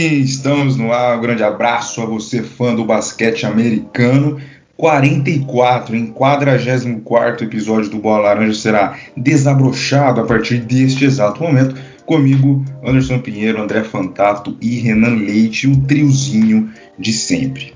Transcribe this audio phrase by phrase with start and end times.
[0.00, 1.18] Estamos no ar.
[1.18, 4.40] Um grande abraço a você, fã do basquete americano.
[4.74, 11.78] 44, em 44 episódio do Bola Laranja será desabrochado a partir deste exato momento.
[12.06, 17.74] Comigo, Anderson Pinheiro, André Fantato e Renan Leite, o triozinho de sempre.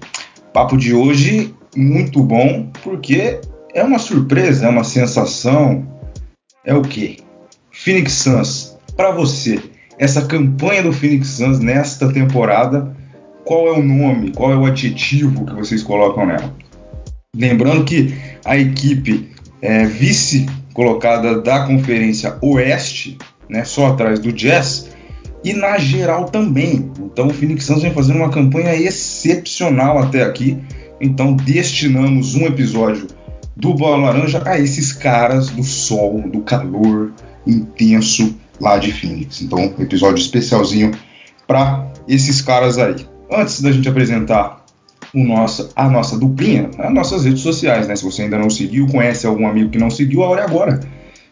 [0.50, 3.38] Papo de hoje muito bom, porque
[3.74, 5.86] é uma surpresa, é uma sensação.
[6.64, 7.18] É o quê?
[7.70, 9.60] Phoenix Suns, para você,
[9.98, 12.94] essa campanha do Phoenix Suns nesta temporada,
[13.44, 16.54] qual é o nome, qual é o adjetivo que vocês colocam nela?
[17.36, 19.28] Lembrando que a equipe
[19.60, 24.90] é, vice colocada da Conferência Oeste, né, só atrás do Jazz,
[25.42, 26.90] e na geral também.
[26.98, 30.58] Então o Phoenix Suns vem fazendo uma campanha excepcional até aqui.
[31.00, 33.08] Então destinamos um episódio
[33.54, 37.12] do Bola Laranja a esses caras do sol, do calor
[37.46, 39.42] intenso lá de Phoenix.
[39.42, 40.92] Então, episódio especialzinho
[41.46, 43.06] para esses caras aí.
[43.30, 44.64] Antes da gente apresentar
[45.14, 47.96] o nosso, a nossa duplinha, as nossas redes sociais, né?
[47.96, 50.80] Se você ainda não seguiu, conhece algum amigo que não seguiu, a hora é agora.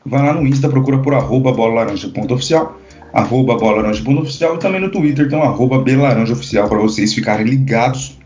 [0.04, 2.80] Vai lá no Insta, procura por arroba bolalaranja.oficial,
[3.12, 8.18] arroba bolalaranja.oficial e também no Twitter, então arroba belaranjaoficial para vocês ficarem ligados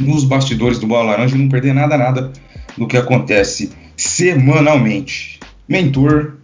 [0.00, 2.32] nos bastidores do Bola Laranja e não perder nada, nada
[2.76, 5.40] do que acontece semanalmente.
[5.68, 6.37] Mentor,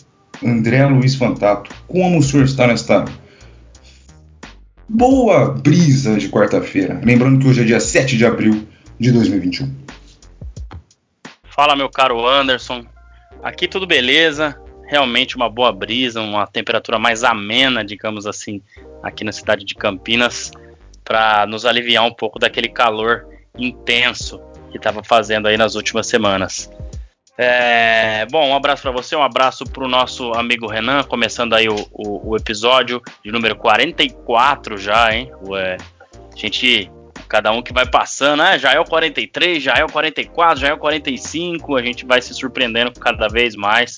[0.45, 3.05] André Luiz Fantato, como o senhor está nesta
[4.89, 7.01] boa brisa de quarta-feira?
[7.03, 8.67] Lembrando que hoje é dia 7 de abril
[9.01, 9.75] de 2021.
[11.45, 12.85] Fala, meu caro Anderson.
[13.43, 14.59] Aqui tudo beleza.
[14.87, 18.61] Realmente uma boa brisa, uma temperatura mais amena, digamos assim,
[19.03, 20.53] aqui na cidade de Campinas,
[21.03, 23.27] para nos aliviar um pouco daquele calor
[23.59, 26.71] intenso que estava fazendo aí nas últimas semanas.
[27.37, 31.69] É, bom, um abraço para você, um abraço para o nosso amigo Renan, começando aí
[31.69, 35.33] o, o, o, episódio de número 44 já, hein?
[35.49, 36.89] Ué, a gente,
[37.29, 38.57] cada um que vai passando, né?
[38.57, 42.23] Já é o 43, já é o 44, já é o 45, a gente vai
[42.23, 43.97] se surpreendendo cada vez mais.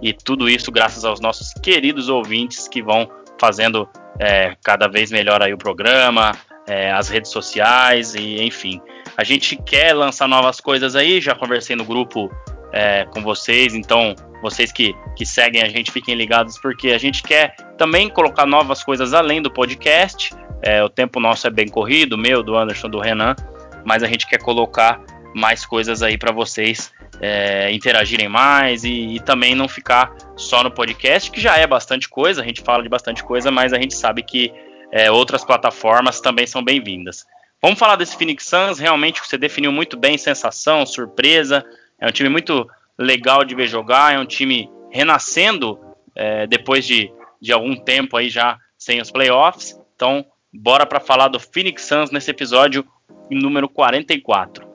[0.00, 3.06] E tudo isso graças aos nossos queridos ouvintes que vão
[3.38, 3.86] fazendo
[4.18, 6.32] é, cada vez melhor aí o programa,
[6.66, 8.80] é, as redes sociais e enfim.
[9.14, 12.30] A gente quer lançar novas coisas aí, já conversei no grupo
[12.72, 13.74] é, com vocês.
[13.74, 18.46] Então, vocês que, que seguem a gente, fiquem ligados, porque a gente quer também colocar
[18.46, 20.34] novas coisas além do podcast.
[20.62, 23.36] É, o tempo nosso é bem corrido, meu, do Anderson, do Renan,
[23.84, 25.00] mas a gente quer colocar
[25.34, 30.70] mais coisas aí para vocês é, interagirem mais e, e, também não ficar só no
[30.70, 33.94] podcast, que já é bastante coisa, a gente fala de bastante coisa, mas a gente
[33.94, 34.52] sabe que
[34.92, 37.26] é, outras plataformas também são bem-vindas.
[37.60, 41.64] Vamos falar desse Phoenix Suns, realmente você definiu muito bem, sensação, surpresa,
[42.00, 42.66] é um time muito
[42.98, 45.78] legal de ver jogar, é um time renascendo
[46.14, 47.10] é, depois de,
[47.40, 49.78] de algum tempo aí já sem os playoffs.
[49.94, 52.84] Então, bora para falar do Phoenix Suns nesse episódio
[53.30, 54.66] número 44.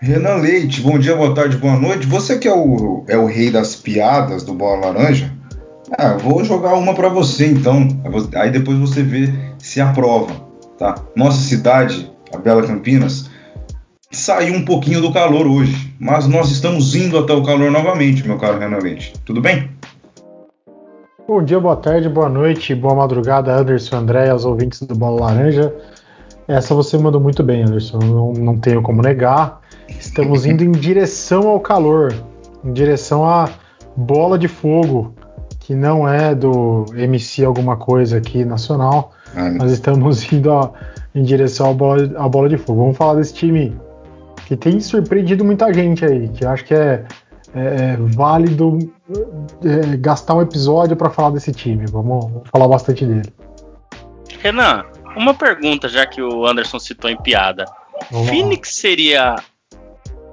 [0.00, 2.06] Renan Leite, bom dia, boa tarde, boa noite.
[2.06, 5.34] Você que é o, é o rei das piadas do Bola Laranja,
[5.98, 7.88] ah, vou jogar uma para você então.
[8.36, 10.32] Aí depois você vê se aprova,
[10.78, 10.94] tá?
[11.16, 13.27] Nossa cidade, a Bela Campinas,
[14.10, 18.38] saiu um pouquinho do calor hoje, mas nós estamos indo até o calor novamente, meu
[18.38, 19.12] caro Renan Leite.
[19.24, 19.70] Tudo bem?
[21.26, 25.74] Bom dia, boa tarde, boa noite, boa madrugada, Anderson André, aos ouvintes do Bola Laranja.
[26.46, 29.60] Essa você mandou muito bem, Anderson, não, não tenho como negar.
[29.88, 32.14] Estamos indo em direção ao calor,
[32.64, 33.50] em direção à
[33.94, 35.12] bola de fogo,
[35.60, 40.72] que não é do MC alguma coisa aqui nacional, ah, mas estamos indo a,
[41.14, 42.80] em direção à bola, à bola de fogo.
[42.80, 43.76] Vamos falar desse time
[44.48, 47.04] que tem surpreendido muita gente aí, que acho que é,
[47.54, 48.78] é, é válido
[49.62, 51.84] é, gastar um episódio para falar desse time.
[51.86, 53.30] Vamos, vamos, falar bastante dele.
[54.40, 57.66] Renan, uma pergunta, já que o Anderson citou em piada.
[58.10, 58.80] Vamos Phoenix lá.
[58.80, 59.36] seria,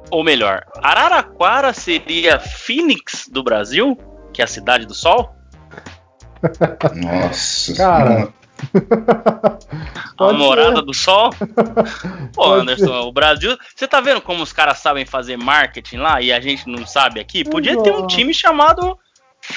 [0.10, 3.98] ou melhor, Araraquara seria Phoenix do Brasil,
[4.32, 5.36] que é a cidade do sol?
[6.96, 8.30] Nossa, cara,
[10.18, 11.30] a morada do sol?
[12.34, 13.58] Pô, Anderson, o Brasil.
[13.76, 17.20] Você tá vendo como os caras sabem fazer marketing lá e a gente não sabe
[17.20, 17.44] aqui?
[17.44, 18.98] Podia ter um time chamado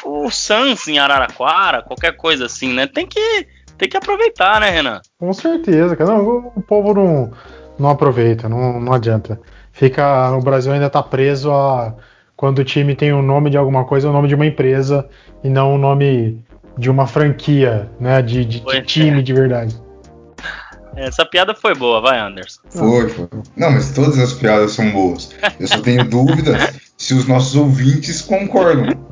[0.04, 2.86] o Suns em Araraquara, qualquer coisa assim, né?
[2.86, 3.46] Tem que,
[3.76, 5.00] tem que aproveitar, né, Renan?
[5.18, 6.10] Com certeza, cara.
[6.10, 7.32] Não, o povo não,
[7.78, 9.40] não aproveita, não, não adianta.
[9.72, 10.32] Fica.
[10.32, 11.94] O Brasil ainda tá preso a.
[12.36, 15.08] Quando o time tem o nome de alguma coisa, o nome de uma empresa
[15.42, 16.40] e não o nome
[16.78, 18.22] de uma franquia, né?
[18.22, 19.22] De, de, de time é.
[19.22, 19.76] de verdade.
[20.96, 22.60] Essa piada foi boa, vai, Anderson.
[22.70, 23.28] Foi, foi.
[23.56, 25.30] Não, mas todas as piadas são boas.
[25.58, 29.06] Eu só tenho dúvidas se os nossos ouvintes concordam.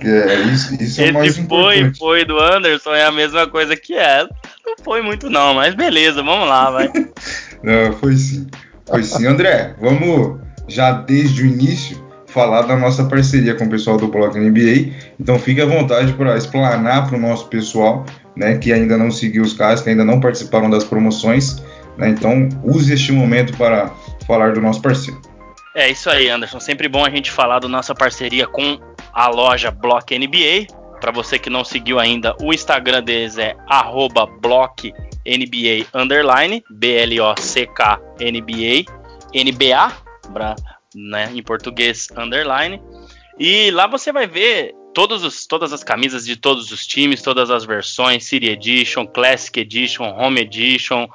[0.00, 1.98] É, isso, isso é o mais importante.
[1.98, 4.30] foi, foi do Anderson é a mesma coisa que essa.
[4.64, 6.90] Não foi muito não, mas beleza, vamos lá, vai.
[7.62, 8.46] não, foi sim.
[8.86, 9.26] Foi sim.
[9.26, 14.38] André, vamos já desde o início falar da nossa parceria com o pessoal do Blog
[14.38, 14.92] NBA.
[15.18, 18.06] Então fique à vontade para explanar para o nosso pessoal,
[18.36, 21.62] né, que ainda não seguiu os caras, que ainda não participaram das promoções.
[21.98, 23.90] Né, então use este momento para
[24.26, 25.20] falar do nosso parceiro.
[25.74, 26.58] É isso aí, Anderson.
[26.60, 28.78] Sempre bom a gente falar da nossa parceria com
[29.12, 30.66] a loja Block NBA.
[31.00, 33.56] Para você que não seguiu ainda, o Instagram deles é
[34.42, 34.90] @blocknba
[40.94, 42.80] né, em português underline.
[43.38, 47.50] E lá você vai ver todos os, todas as camisas de todos os times, todas
[47.50, 51.06] as versões, City Edition, Classic Edition, Home Edition,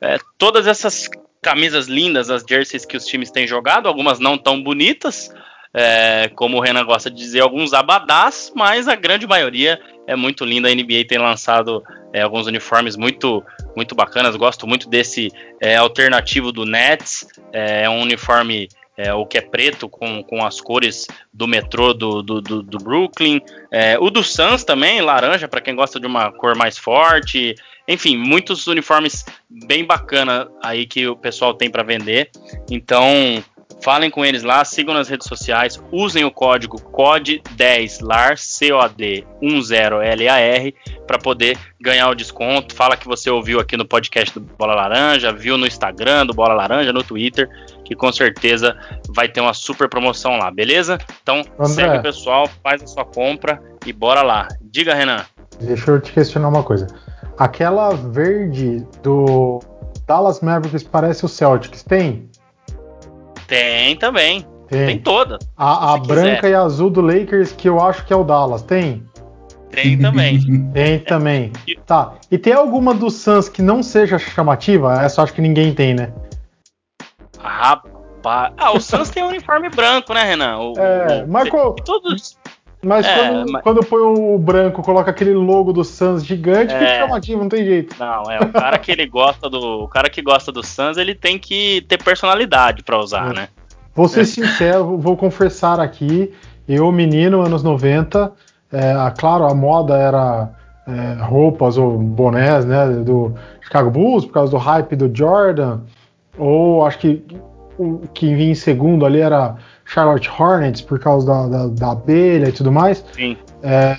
[0.00, 1.08] é, todas essas
[1.40, 5.30] camisas lindas, as jerseys que os times têm jogado, algumas não tão bonitas,
[5.74, 10.44] é, como o Renan gosta de dizer, alguns abadás, mas a grande maioria é muito
[10.44, 10.68] linda.
[10.68, 11.82] A NBA tem lançado
[12.12, 13.42] é, alguns uniformes muito
[13.74, 14.36] muito bacanas.
[14.36, 15.30] Gosto muito desse
[15.60, 17.26] é, alternativo do Nets.
[17.52, 21.94] É, é um uniforme é, o que é preto com, com as cores do metrô
[21.94, 23.40] do, do, do, do Brooklyn.
[23.70, 27.54] É, o do Suns também, laranja, para quem gosta de uma cor mais forte.
[27.88, 32.30] Enfim, muitos uniformes bem bacana aí que o pessoal tem para vender.
[32.70, 33.42] Então,
[33.82, 40.74] falem com eles lá, sigam nas redes sociais, usem o código COD10LAR, C-O-D-10-L-A-R,
[41.06, 42.72] para poder ganhar o desconto.
[42.74, 46.54] Fala que você ouviu aqui no podcast do Bola Laranja, viu no Instagram do Bola
[46.54, 47.50] Laranja, no Twitter,
[47.84, 48.76] que com certeza
[49.14, 50.98] vai ter uma super promoção lá, beleza?
[51.22, 54.48] Então, André, segue o pessoal, faz a sua compra e bora lá.
[54.60, 55.24] Diga, Renan.
[55.60, 56.86] Deixa eu te questionar uma coisa.
[57.38, 59.60] Aquela verde do
[60.06, 62.28] Dallas Mavericks parece o Celtics, tem?
[63.46, 64.46] Tem também.
[64.68, 65.38] Tem, tem toda.
[65.56, 66.50] A, a branca quiser.
[66.50, 69.04] e azul do Lakers, que eu acho que é o Dallas, tem?
[69.70, 70.40] Tem também.
[70.72, 71.52] tem também.
[71.68, 71.74] É.
[71.86, 72.14] Tá.
[72.30, 75.02] E tem alguma do Suns que não seja chamativa?
[75.02, 76.12] Essa eu acho que ninguém tem, né?
[77.42, 78.52] Rapaz.
[78.56, 80.58] Ah, o Suns tem um uniforme branco, né, Renan?
[80.58, 81.74] O, é, Marco.
[81.84, 82.38] Todos.
[82.84, 83.62] Mas é, quando, mas...
[83.62, 86.78] quando põe o branco, coloca aquele logo do Suns gigante, é...
[86.78, 87.94] fica chamativo, não tem jeito.
[87.98, 89.84] Não, é, o cara que ele gosta do.
[89.84, 93.34] O cara que gosta do Suns, ele tem que ter personalidade para usar, é.
[93.34, 93.48] né?
[93.94, 96.32] Vou ser sincero, vou confessar aqui,
[96.66, 98.32] eu, menino, anos 90,
[98.72, 100.50] é, claro, a moda era
[100.86, 105.80] é, roupas ou bonés, né, do Chicago Bulls, por causa do hype do Jordan,
[106.38, 107.24] ou acho que
[107.78, 112.48] o que vinha em segundo ali era Charlotte Hornets por causa da, da, da abelha
[112.48, 113.04] e tudo mais.
[113.12, 113.36] Sim.
[113.62, 113.96] É,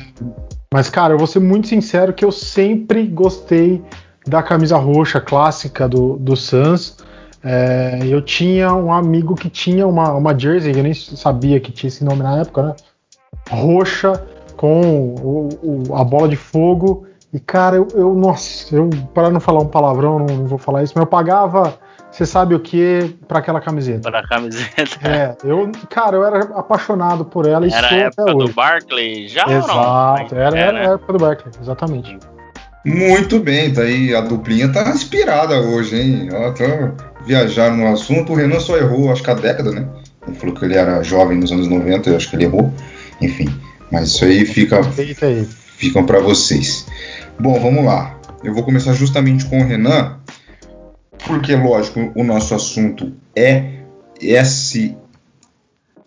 [0.74, 3.84] mas, cara, eu vou ser muito sincero que eu sempre gostei
[4.26, 6.98] da camisa roxa clássica do, do Suns.
[7.44, 11.90] É, eu tinha um amigo que tinha uma, uma jersey, eu nem sabia que tinha
[11.90, 12.76] esse nome na época, né?
[13.50, 14.26] Roxa,
[14.56, 17.06] com o, o, a bola de fogo.
[17.34, 20.84] E, cara, eu, eu nossa, eu, para não falar um palavrão, não, não vou falar
[20.84, 21.78] isso, mas eu pagava
[22.14, 24.12] você sabe o que para aquela camiseta?
[24.12, 25.00] Para a camiseta.
[25.04, 28.48] É, eu, cara, eu era apaixonado por ela e era a época até hoje.
[28.48, 32.20] do Barkley já Exato, era, era a época do Barkley, exatamente.
[32.86, 36.30] Muito bem, tá aí a duplinha tá inspirada hoje, hein?
[36.32, 36.64] Ó, tô
[37.26, 39.88] viajando no assunto, o Renan só errou, acho que a década, né?
[40.28, 42.72] Ele falou que ele era jovem nos anos 90, eu acho que ele errou.
[43.20, 43.50] Enfim,
[43.92, 44.82] mas isso aí fica
[45.22, 45.48] aí.
[45.78, 46.86] ficam para vocês.
[47.40, 48.16] Bom, vamos lá.
[48.44, 50.18] Eu vou começar justamente com o Renan
[51.28, 53.66] porque, lógico, o nosso assunto é
[54.22, 54.96] esse,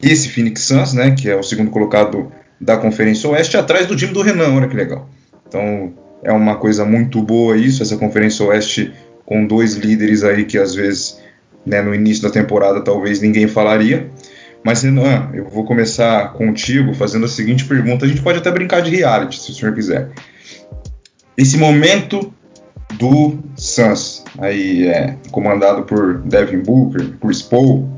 [0.03, 2.31] esse Phoenix Suns, né, que é o segundo colocado
[2.61, 5.09] da Conferência Oeste, atrás do time do Renan, olha que legal.
[5.49, 5.93] Então,
[6.23, 8.93] é uma coisa muito boa isso, essa Conferência Oeste
[9.25, 11.21] com dois líderes aí que às vezes,
[11.65, 14.11] né, no início da temporada, talvez ninguém falaria.
[14.63, 18.05] Mas, Renan, eu vou começar contigo fazendo a seguinte pergunta.
[18.05, 20.11] A gente pode até brincar de reality, se o senhor quiser.
[21.37, 22.33] Esse momento
[22.99, 27.89] do Suns, aí é comandado por Devin Booker, por Spo,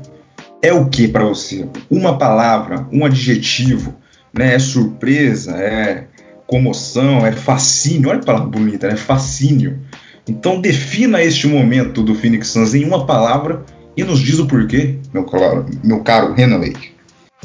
[0.61, 1.67] é o que para você?
[1.89, 3.95] Uma palavra, um adjetivo,
[4.33, 4.55] né?
[4.55, 6.05] É surpresa, é
[6.45, 8.09] comoção, é fascínio.
[8.09, 8.95] Olha que palavra bonita, né?
[8.95, 9.79] Fascínio.
[10.27, 13.63] Então defina este momento do Phoenix Suns em uma palavra
[13.95, 16.61] e nos diz o porquê, meu caro, meu caro Renan.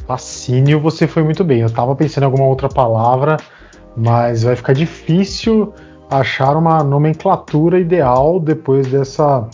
[0.06, 1.60] Fascínio, você foi muito bem.
[1.60, 3.36] Eu estava pensando em alguma outra palavra,
[3.96, 5.72] mas vai ficar difícil
[6.18, 9.48] achar uma nomenclatura ideal depois dessa,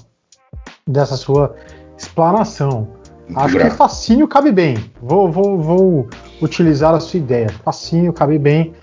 [0.87, 1.55] dessa sua
[1.97, 2.89] explanação.
[3.35, 4.77] Acho que fascínio cabe bem.
[5.01, 6.09] Vou, vou, vou
[6.43, 7.49] utilizar a sua ideia.
[7.65, 8.75] Fascínio cabe bem.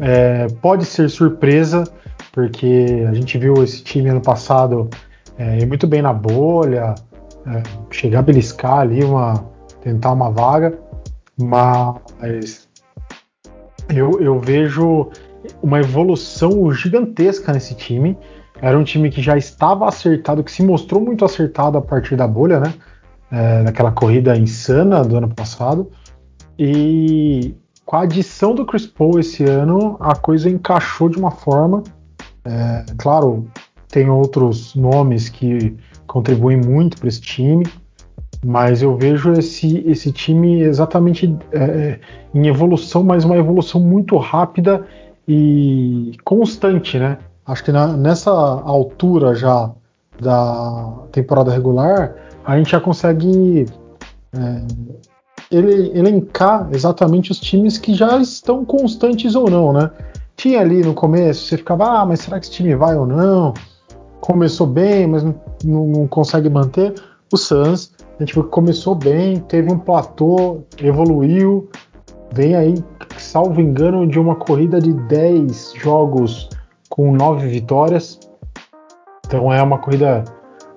[0.00, 1.84] É, pode ser surpresa,
[2.32, 4.88] porque a gente viu esse time ano passado
[5.38, 6.94] é, ir muito bem na bolha,
[7.46, 9.44] é, chegar a beliscar ali, uma,
[9.82, 10.78] tentar uma vaga,
[11.38, 12.68] mas
[13.90, 15.10] eu, eu vejo
[15.62, 18.16] uma evolução gigantesca nesse time.
[18.60, 22.26] Era um time que já estava acertado, que se mostrou muito acertado a partir da
[22.28, 22.74] bolha, né?
[23.30, 25.90] É, naquela corrida insana do ano passado.
[26.58, 31.82] E com a adição do Chris Paul esse ano, a coisa encaixou de uma forma.
[32.44, 33.46] É, claro,
[33.88, 37.66] tem outros nomes que contribuem muito para esse time,
[38.44, 41.98] mas eu vejo esse, esse time exatamente é,
[42.34, 44.86] em evolução, mas uma evolução muito rápida
[45.26, 47.18] e constante, né?
[47.46, 49.70] Acho que na, nessa altura já
[50.20, 52.14] da temporada regular,
[52.44, 53.66] a gente já consegue
[54.32, 54.62] é,
[55.50, 59.90] ele, elencar exatamente os times que já estão constantes ou não, né?
[60.36, 63.52] Tinha ali no começo, você ficava, ah, mas será que esse time vai ou não?
[64.20, 66.94] Começou bem, mas não, não, consegue manter.
[67.32, 71.68] O Suns a gente viu que começou bem, teve um platô, evoluiu,
[72.32, 72.74] vem aí,
[73.22, 76.48] salvo engano, de uma corrida de 10 jogos
[76.88, 78.18] com 9 vitórias.
[79.26, 80.24] Então é uma corrida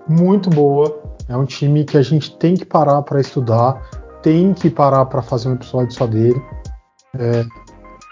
[0.08, 1.02] muito boa.
[1.28, 3.82] É um time que a gente tem que parar para estudar,
[4.22, 6.42] tem que parar para fazer um episódio só dele.
[7.18, 7.46] É,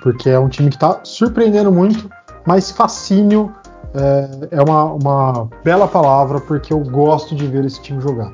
[0.01, 2.09] porque é um time que está surpreendendo muito,
[2.45, 3.53] mas fascínio
[3.93, 8.33] é, é uma, uma bela palavra, porque eu gosto de ver esse time jogar.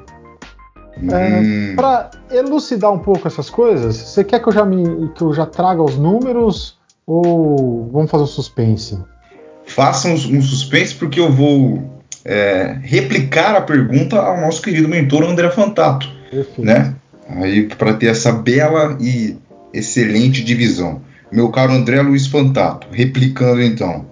[1.07, 1.75] É, hum.
[1.75, 5.45] Para elucidar um pouco essas coisas, você quer que eu já me que eu já
[5.45, 8.99] traga os números ou vamos fazer um suspense?
[9.65, 15.23] Faça um, um suspense porque eu vou é, replicar a pergunta ao nosso querido mentor
[15.23, 16.61] André Fantato, Perfeito.
[16.61, 16.95] né?
[17.29, 19.37] Aí para ter essa bela e
[19.73, 21.01] excelente divisão.
[21.31, 24.07] Meu caro André Luiz Fantato, replicando então.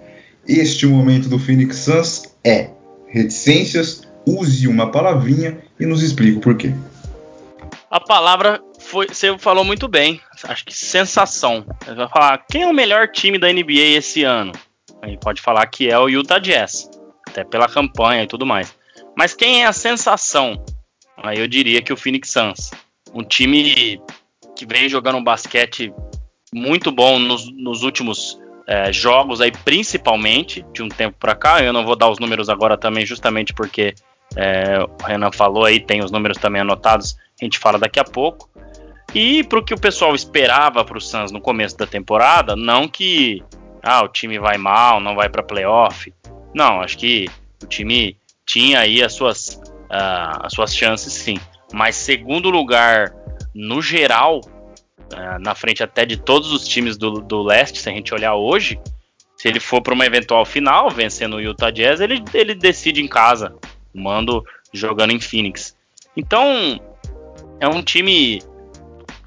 [0.46, 2.70] Este momento do Phoenix Suns é
[3.08, 6.74] reticências, use uma palavrinha e nos explique o porquê.
[7.90, 10.20] A palavra foi, você falou muito bem.
[10.44, 11.64] Acho que sensação.
[11.84, 14.52] Você vai falar quem é o melhor time da NBA esse ano?
[15.02, 16.90] Aí pode falar que é o Utah Jazz,
[17.26, 18.74] até pela campanha e tudo mais.
[19.16, 20.64] Mas quem é a sensação?
[21.16, 22.70] Aí eu diria que o Phoenix Suns,
[23.12, 24.00] um time
[24.56, 25.92] que vem jogando um basquete
[26.52, 31.62] muito bom nos, nos últimos é, jogos aí, principalmente de um tempo para cá.
[31.62, 33.94] Eu não vou dar os números agora também, justamente porque
[34.36, 38.04] é, o Renan falou aí, tem os números também anotados, a gente fala daqui a
[38.04, 38.48] pouco.
[39.14, 42.86] E para o que o pessoal esperava para o Suns no começo da temporada, não
[42.86, 43.42] que
[43.82, 46.12] ah, o time vai mal, não vai para playoff.
[46.54, 47.26] Não, acho que
[47.62, 51.38] o time tinha aí as suas, uh, as suas chances sim.
[51.72, 53.14] Mas segundo lugar,
[53.54, 57.92] no geral, uh, na frente até de todos os times do, do leste, se a
[57.92, 58.78] gente olhar hoje,
[59.36, 63.08] se ele for para uma eventual final, vencendo o Utah Jazz, ele, ele decide em
[63.08, 63.54] casa
[63.94, 65.76] Mando jogando em Phoenix.
[66.16, 66.80] Então,
[67.60, 68.42] é um time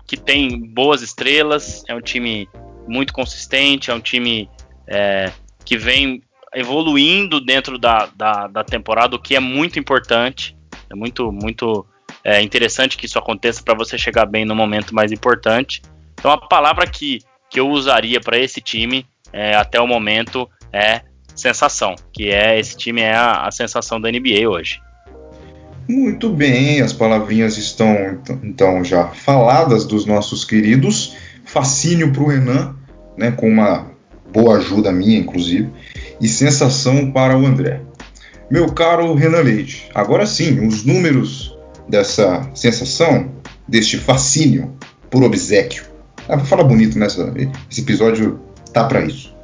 [0.05, 2.49] que tem boas estrelas, é um time
[2.87, 4.49] muito consistente, é um time
[4.87, 5.31] é,
[5.63, 6.21] que vem
[6.53, 10.55] evoluindo dentro da, da, da, temporada, o que é muito importante.
[10.89, 11.85] É muito, muito
[12.23, 15.81] é, interessante que isso aconteça para você chegar bem no momento mais importante.
[16.13, 21.03] Então, a palavra que, que eu usaria para esse time é, até o momento é
[21.41, 24.79] sensação, que é esse time é a, a sensação da NBA hoje.
[25.89, 31.15] Muito bem, as palavrinhas estão então já faladas dos nossos queridos.
[31.43, 32.75] Fascínio para o Renan,
[33.17, 33.91] né, com uma
[34.31, 35.69] boa ajuda minha, inclusive,
[36.21, 37.81] e sensação para o André.
[38.49, 41.57] Meu caro Renan Leite, agora sim, os números
[41.89, 43.31] dessa sensação,
[43.67, 44.73] deste fascínio
[45.09, 45.83] por obsequio.
[46.29, 47.33] Ah, vou falar bonito nessa.
[47.69, 48.39] Esse episódio
[48.71, 49.35] tá para isso.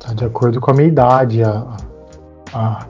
[0.00, 1.76] Tá de acordo com a minha idade, a,
[2.52, 2.86] a,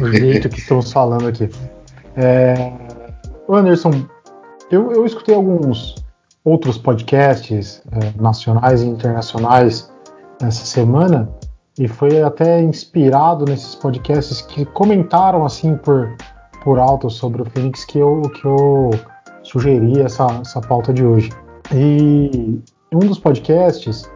[0.00, 1.50] o jeito que estamos falando aqui.
[2.16, 2.72] É,
[3.48, 4.06] Anderson,
[4.70, 5.94] eu, eu escutei alguns
[6.44, 9.90] outros podcasts é, nacionais e internacionais
[10.40, 11.28] essa semana
[11.78, 16.16] e foi até inspirado nesses podcasts que comentaram assim por,
[16.62, 18.90] por alto sobre o Phoenix que eu, que eu
[19.42, 21.30] sugeri essa, essa pauta de hoje.
[21.72, 22.60] E
[22.92, 24.10] em um dos podcasts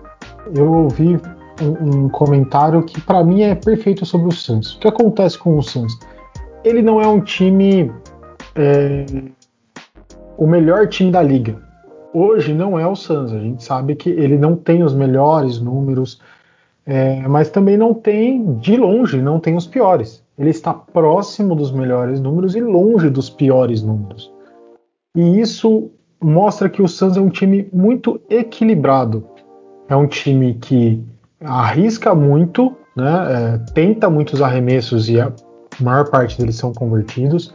[0.54, 1.20] eu ouvi
[1.60, 4.74] um, um comentário que para mim é perfeito sobre o Suns.
[4.74, 5.98] O que acontece com o Suns?
[6.64, 7.92] Ele não é um time
[8.54, 9.04] é,
[10.36, 11.56] o melhor time da liga.
[12.14, 13.32] Hoje não é o Suns.
[13.32, 16.20] A gente sabe que ele não tem os melhores números,
[16.84, 20.22] é, mas também não tem de longe, não tem os piores.
[20.38, 24.32] Ele está próximo dos melhores números e longe dos piores números.
[25.16, 25.90] E isso
[26.20, 29.26] mostra que o Suns é um time muito equilibrado.
[29.88, 31.02] É um time que
[31.44, 33.54] arrisca muito, né?
[33.54, 35.32] É, tenta muitos arremessos e a
[35.80, 37.54] maior parte deles são convertidos.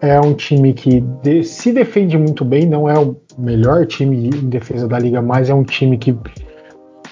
[0.00, 4.48] É um time que de, se defende muito bem, não é o melhor time em
[4.48, 6.16] defesa da liga, mas é um time que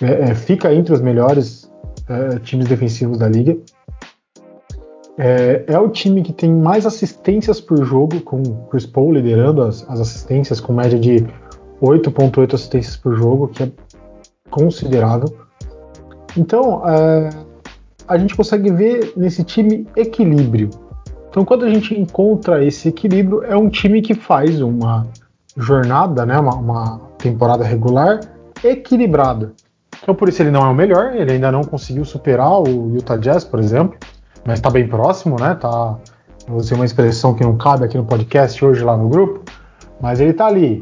[0.01, 1.71] é, é, fica entre os melhores
[2.09, 3.57] é, times defensivos da liga.
[5.19, 9.85] É, é, o time que tem mais assistências por jogo, com Chris Paul liderando as,
[9.91, 11.27] as assistências, com média de
[11.83, 13.71] 8,8 assistências por jogo, que é
[14.49, 15.48] considerável.
[16.37, 17.31] Então, é,
[18.07, 20.71] a gente consegue ver nesse time equilíbrio.
[21.29, 25.07] Então, quando a gente encontra esse equilíbrio, é um time que faz uma
[25.57, 28.21] jornada, né, uma, uma temporada regular
[28.65, 29.53] equilibrada.
[30.03, 33.17] Então, por isso ele não é o melhor, ele ainda não conseguiu superar o Utah
[33.17, 33.99] Jazz, por exemplo,
[34.45, 35.55] mas está bem próximo, né?
[35.55, 35.99] Tá,
[36.51, 39.43] usar uma expressão que não cabe aqui no podcast hoje lá no grupo,
[40.01, 40.81] mas ele está ali,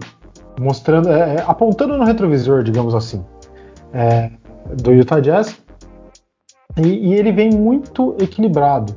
[0.60, 3.24] mostrando, é, é, apontando no retrovisor, digamos assim,
[3.92, 4.30] é,
[4.74, 5.60] do Utah Jazz,
[6.76, 8.96] e, e, ele vem muito equilibrado.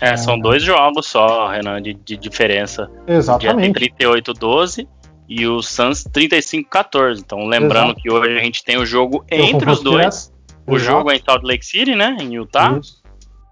[0.00, 2.90] É, são dois jogos só, Renan, de, de diferença.
[3.06, 3.70] Exatamente.
[3.70, 4.88] O dia 38-12
[5.28, 7.20] e o Suns 35-14.
[7.20, 8.00] Então, lembrando Exato.
[8.00, 10.32] que hoje a gente tem o jogo entre os dois.
[10.66, 10.90] O Exato.
[10.90, 12.16] jogo é em Salt Lake City, né?
[12.20, 12.78] Em Utah.
[12.80, 13.02] Isso.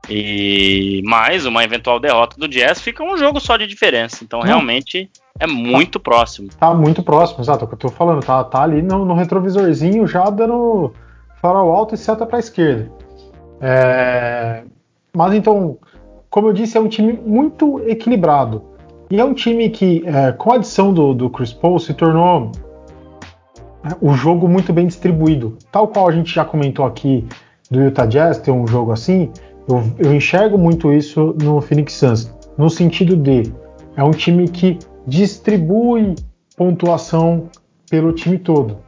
[0.08, 4.24] E mais uma eventual derrota do Jazz fica um jogo só de diferença.
[4.24, 6.48] Então, realmente é muito tá, próximo.
[6.58, 7.62] Tá muito próximo, exato.
[7.62, 8.24] É o que eu tô falando.
[8.24, 10.92] Tá, tá ali no, no retrovisorzinho já dando
[11.40, 12.90] farol alto e seta para a esquerda.
[13.60, 14.62] É...
[15.14, 15.78] Mas então,
[16.28, 18.62] como eu disse, é um time muito equilibrado.
[19.10, 22.52] E é um time que, é, com a adição do, do Chris Paul, se tornou
[23.82, 25.58] é, o jogo muito bem distribuído.
[25.72, 27.26] Tal qual a gente já comentou aqui
[27.68, 29.30] do Utah Jazz ter um jogo assim,
[29.68, 33.52] eu, eu enxergo muito isso no Phoenix Suns, no sentido de
[33.96, 36.14] é um time que distribui
[36.56, 37.48] pontuação
[37.90, 38.78] pelo time todo.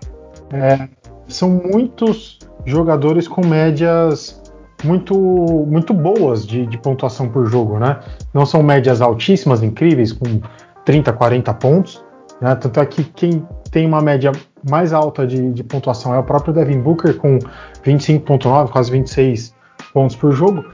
[0.52, 0.88] É,
[1.34, 4.40] são muitos jogadores com médias
[4.84, 8.00] muito, muito boas de, de, pontuação por jogo, né?
[8.34, 10.40] Não são médias altíssimas, incríveis, com
[10.84, 12.04] 30, 40 pontos.
[12.40, 12.54] Né?
[12.56, 14.32] Tanto é que quem tem uma média
[14.68, 17.38] mais alta de, de pontuação é o próprio Devin Booker, com
[17.84, 19.54] 25,9, quase 26
[19.92, 20.64] pontos por jogo.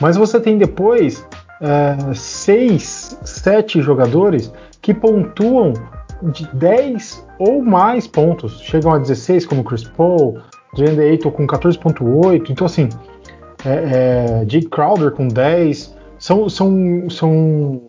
[0.00, 1.26] Mas você tem depois
[1.60, 5.72] é, 6, 7 jogadores que pontuam
[6.30, 8.60] de 10 ou mais pontos.
[8.60, 10.38] Chegam a 16, como Chris Paul,
[10.76, 12.50] Jalen Ayton com 14,8.
[12.50, 12.88] Então, assim,
[13.64, 15.96] é, é, Jake Crowder com 10.
[16.18, 17.82] São, são, são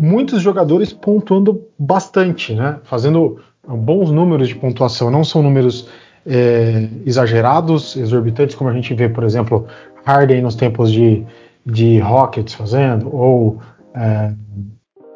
[0.00, 2.78] muitos jogadores pontuando bastante, né?
[2.84, 5.10] Fazendo bons números de pontuação.
[5.10, 5.88] Não são números
[6.26, 9.66] é, exagerados, exorbitantes, como a gente vê, por exemplo,
[10.04, 11.24] Harden nos tempos de,
[11.64, 13.58] de Rockets fazendo, ou
[13.94, 14.32] é,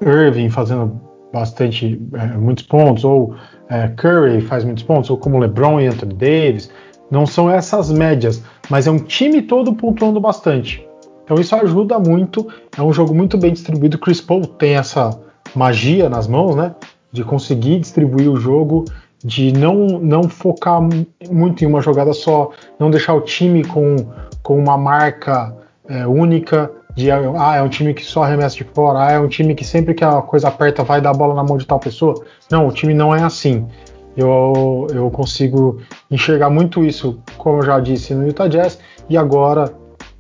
[0.03, 1.01] Irving fazendo
[1.33, 3.35] bastante, é, muitos pontos, ou
[3.69, 6.71] é, Curry faz muitos pontos, ou como LeBron e Anthony Davis.
[7.11, 10.87] Não são essas médias, mas é um time todo pontuando bastante.
[11.25, 12.49] Então isso ajuda muito.
[12.77, 13.99] É um jogo muito bem distribuído.
[13.99, 15.11] Chris Paul tem essa
[15.55, 16.75] magia nas mãos, né?
[17.13, 18.85] De conseguir distribuir o jogo,
[19.23, 20.81] de não, não focar
[21.31, 23.97] muito em uma jogada só, não deixar o time com,
[24.43, 25.55] com uma marca
[25.89, 26.71] é, única.
[26.99, 29.65] De, ah, é um time que só arremessa de fora, ah, é um time que
[29.65, 32.25] sempre que a coisa aperta vai dar a bola na mão de tal pessoa.
[32.51, 33.67] Não, o time não é assim
[34.19, 35.79] eu, eu consigo
[36.11, 39.73] enxergar muito isso, como eu já disse, no Utah Jazz, e agora,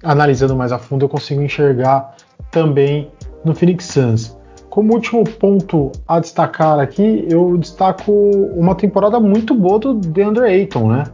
[0.05, 2.15] analisando mais a fundo, eu consigo enxergar
[2.53, 3.11] também
[3.45, 4.39] no Phoenix Suns.
[4.71, 8.13] Como último ponto a destacar aqui, eu destaco
[8.55, 11.05] uma temporada muito boa do DeAndre Ayton, né?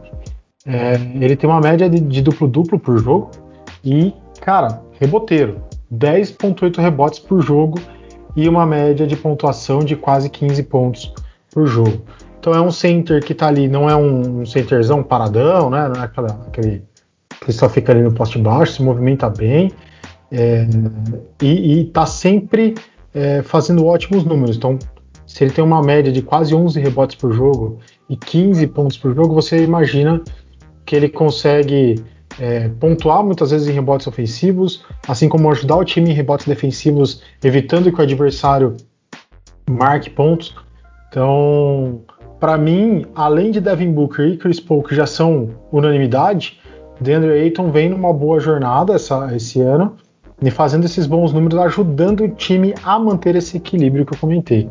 [0.67, 3.31] É, ele tem uma média de duplo-duplo por jogo
[3.83, 5.61] e, cara, reboteiro.
[5.93, 7.79] 10,8 rebotes por jogo
[8.35, 11.13] e uma média de pontuação de quase 15 pontos
[11.51, 12.01] por jogo.
[12.39, 15.87] Então é um center que tá ali, não é um, centerzão paradão, né?
[15.87, 16.83] Não é aquela, aquele
[17.43, 19.71] que só fica ali no poste baixo, se movimenta bem
[20.31, 20.67] é,
[21.41, 22.75] e, e tá sempre
[23.13, 24.57] é, fazendo ótimos números.
[24.57, 24.77] Então,
[25.25, 27.79] se ele tem uma média de quase 11 rebotes por jogo
[28.09, 30.21] e 15 pontos por jogo, você imagina
[30.85, 32.03] que ele consegue
[32.39, 37.21] é, pontuar muitas vezes em rebotes ofensivos, assim como ajudar o time em rebotes defensivos,
[37.43, 38.75] evitando que o adversário
[39.69, 40.55] marque pontos.
[41.09, 42.01] Então,
[42.39, 46.59] para mim, além de Devin Booker e Chris Paul, que já são unanimidade,
[46.99, 49.95] DeAndre Ayton vem numa boa jornada essa, esse ano
[50.41, 54.69] e fazendo esses bons números, ajudando o time a manter esse equilíbrio que eu comentei.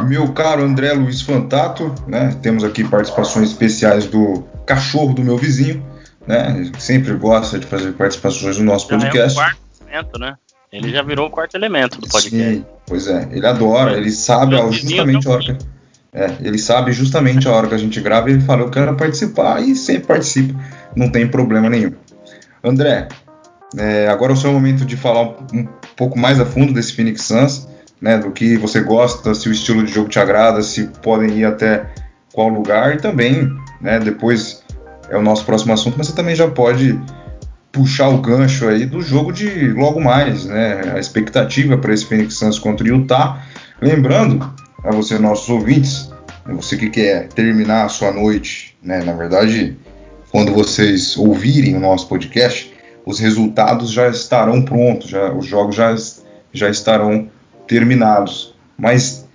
[0.00, 2.36] Meu caro André Luiz Fantato, né?
[2.40, 5.82] Temos aqui participações especiais do cachorro do meu vizinho,
[6.28, 6.70] né?
[6.78, 9.34] Sempre gosta de fazer participações no nosso podcast.
[9.34, 10.36] Já é o quarto elemento, né?
[10.70, 12.54] Ele já virou o quarto elemento do podcast.
[12.54, 15.56] Sim, pois é, ele adora, ele sabe justamente a hora que
[16.12, 18.94] é, ele sabe justamente a hora que a gente grava e ele fala, eu quero
[18.94, 20.54] participar e sempre participa,
[20.94, 21.92] não tem problema nenhum.
[22.62, 23.08] André,
[23.76, 26.92] é, agora é o seu momento de falar um, um, pouco mais a fundo desse
[26.92, 27.68] Phoenix Suns,
[28.00, 31.44] né, do que você gosta, se o estilo de jogo te agrada, se podem ir
[31.44, 31.86] até
[32.32, 34.62] qual lugar e também, né, depois
[35.10, 36.98] é o nosso próximo assunto, mas você também já pode
[37.72, 40.92] puxar o gancho aí do jogo de logo mais, né?
[40.94, 43.42] A expectativa para esse Phoenix Suns contra o Utah.
[43.80, 44.52] Lembrando
[44.84, 46.10] a você, nossos ouvintes,
[46.46, 49.02] você que quer terminar a sua noite, né?
[49.04, 49.76] Na verdade,
[50.30, 52.72] quando vocês ouvirem o nosso podcast,
[53.04, 55.94] os resultados já estarão prontos, já, os jogos já,
[56.52, 57.28] já estarão
[57.66, 58.54] terminados.
[58.76, 59.26] Mas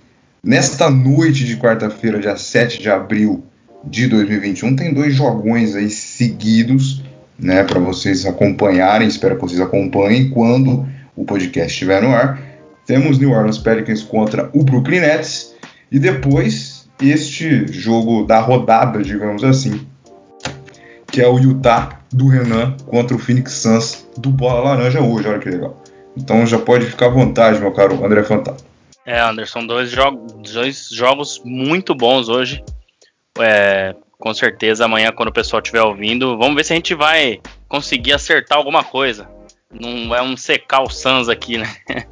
[0.42, 3.44] nesta noite de quarta-feira, dia 7 de abril
[3.86, 7.02] de 2021, tem dois jogões aí seguidos,
[7.38, 9.08] né, para vocês acompanharem.
[9.08, 12.40] Espero que vocês acompanhem quando o podcast estiver no ar.
[12.86, 15.54] Temos New Orleans Pelicans contra o Brooklyn Nets
[15.90, 19.86] e depois este jogo da rodada, digamos assim,
[21.10, 25.28] que é o Utah do Renan contra o Phoenix Suns do Bola Laranja hoje.
[25.28, 25.82] Olha que legal.
[26.16, 28.66] Então já pode ficar à vontade, meu caro André Fantasma.
[29.06, 32.62] É, Anderson, dois, jo dois jogos muito bons hoje.
[33.38, 37.40] É, com certeza amanhã, quando o pessoal estiver ouvindo, vamos ver se a gente vai
[37.68, 39.28] conseguir acertar alguma coisa.
[39.70, 41.76] Não é um secar o Suns aqui, né?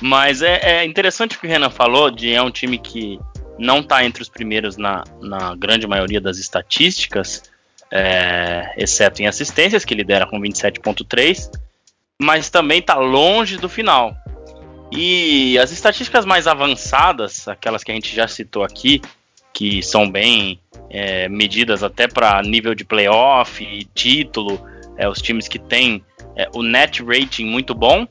[0.00, 3.18] Mas é, é, interessante o que o Renan falou, de é um time que
[3.58, 7.42] não está entre os primeiros na, na grande maioria das estatísticas,
[7.90, 11.50] é, exceto em assistências, que lidera com 27.3,
[12.22, 14.16] mas também está longe do final.
[14.90, 19.02] E as estatísticas mais avançadas, aquelas que a gente já citou aqui,
[19.58, 24.64] que são bem é, medidas até para nível de playoff e título,
[24.96, 26.00] é, os times que têm
[26.36, 28.06] é, o net rating muito bom,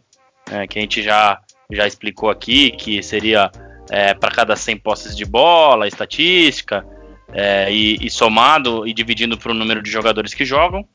[0.51, 1.39] é, que a gente já,
[1.71, 3.49] já explicou aqui, que seria
[3.89, 6.85] é, para cada 100 posses de bola, estatística,
[7.31, 10.85] é, e, e, somado e dividindo para o número de jogadores que jogam.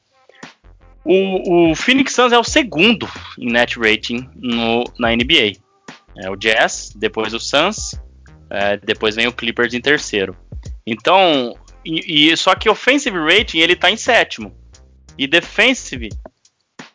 [1.03, 5.53] O, o, Phoenix Suns é o segundo em net rating no, na NBA.
[6.19, 7.99] É o Jazz, depois o Suns,
[8.51, 10.37] é, depois vem o Clippers em terceiro.
[10.87, 14.55] Então, e, e, só que offensive rating ele está em sétimo
[15.18, 16.09] e defensive,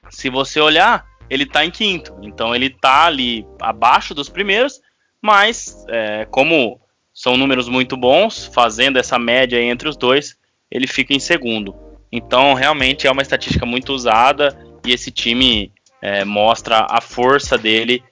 [0.10, 2.18] se você olhar, ele está em quinto.
[2.22, 4.82] Então ele está ali abaixo dos primeiros,
[5.22, 6.80] mas é, como
[7.14, 10.38] são números muito bons, fazendo essa média entre os dois,
[10.70, 11.76] ele fica em segundo.
[12.12, 15.72] Então, realmente é uma estatística muito usada e esse time
[16.02, 18.04] é, mostra a força dele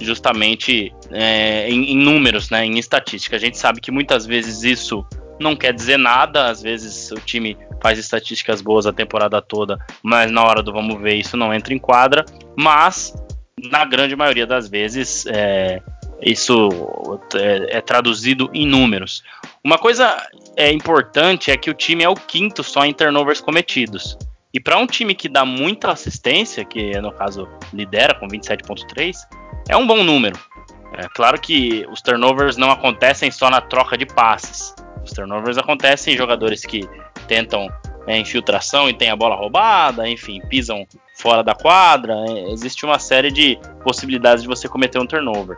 [0.00, 3.36] justamente é, em, em, números, né, em estatística.
[3.36, 5.06] A gente sabe que muitas vezes isso
[5.40, 10.30] não quer dizer nada, às vezes o time faz estatísticas boas a temporada toda, mas
[10.30, 12.24] na hora do vamos ver isso não entra em quadra,
[12.56, 13.14] mas
[13.62, 15.80] na grande maioria das vezes é,
[16.20, 16.68] isso
[17.34, 19.22] é, é, traduzido em números.
[19.62, 20.16] Uma coisa
[20.56, 24.16] é importante é que o time é o quinto só em turnovers cometidos.
[24.52, 29.14] E para um time que dá muita assistência, que no caso lidera com 27.3,
[29.68, 30.38] é um bom número.
[30.96, 34.74] É claro que os turnovers não acontecem só na troca de passes.
[35.08, 36.86] Os turnovers acontecem em jogadores que
[37.26, 37.66] tentam
[38.06, 42.14] é, infiltração e tem a bola roubada, enfim, pisam fora da quadra.
[42.28, 45.56] É, existe uma série de possibilidades de você cometer um turnover.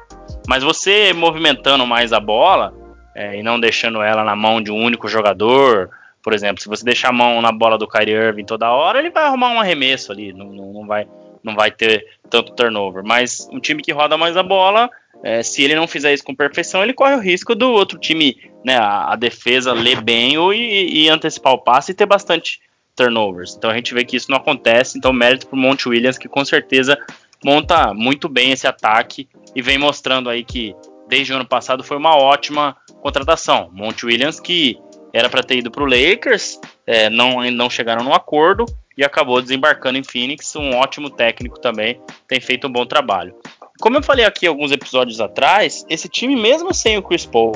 [0.48, 2.72] Mas você movimentando mais a bola
[3.14, 5.90] é, e não deixando ela na mão de um único jogador,
[6.22, 9.10] por exemplo, se você deixar a mão na bola do Kyrie Irving toda hora, ele
[9.10, 11.08] vai arrumar um arremesso ali, não, não, não vai,
[11.42, 13.02] não vai ter tanto turnover.
[13.04, 14.88] Mas um time que roda mais a bola,
[15.22, 18.36] é, se ele não fizer isso com perfeição, ele corre o risco do outro time,
[18.64, 22.60] né, a, a defesa ler bem ou, e, e, antecipar o passe e ter bastante
[22.96, 23.54] turnovers.
[23.56, 24.96] Então a gente vê que isso não acontece.
[24.96, 26.98] Então mérito para o Monte Williams, que com certeza
[27.44, 30.74] monta muito bem esse ataque e vem mostrando aí que
[31.08, 33.70] desde o ano passado foi uma ótima contratação.
[33.72, 34.78] Monte Williams que
[35.12, 38.64] era para ter ido para o Lakers, é, não, não chegaram no acordo
[38.96, 43.34] e acabou desembarcando em Phoenix, um ótimo técnico também, tem feito um bom trabalho.
[43.80, 47.52] Como eu falei aqui alguns episódios atrás, esse time mesmo sem o Chris Paul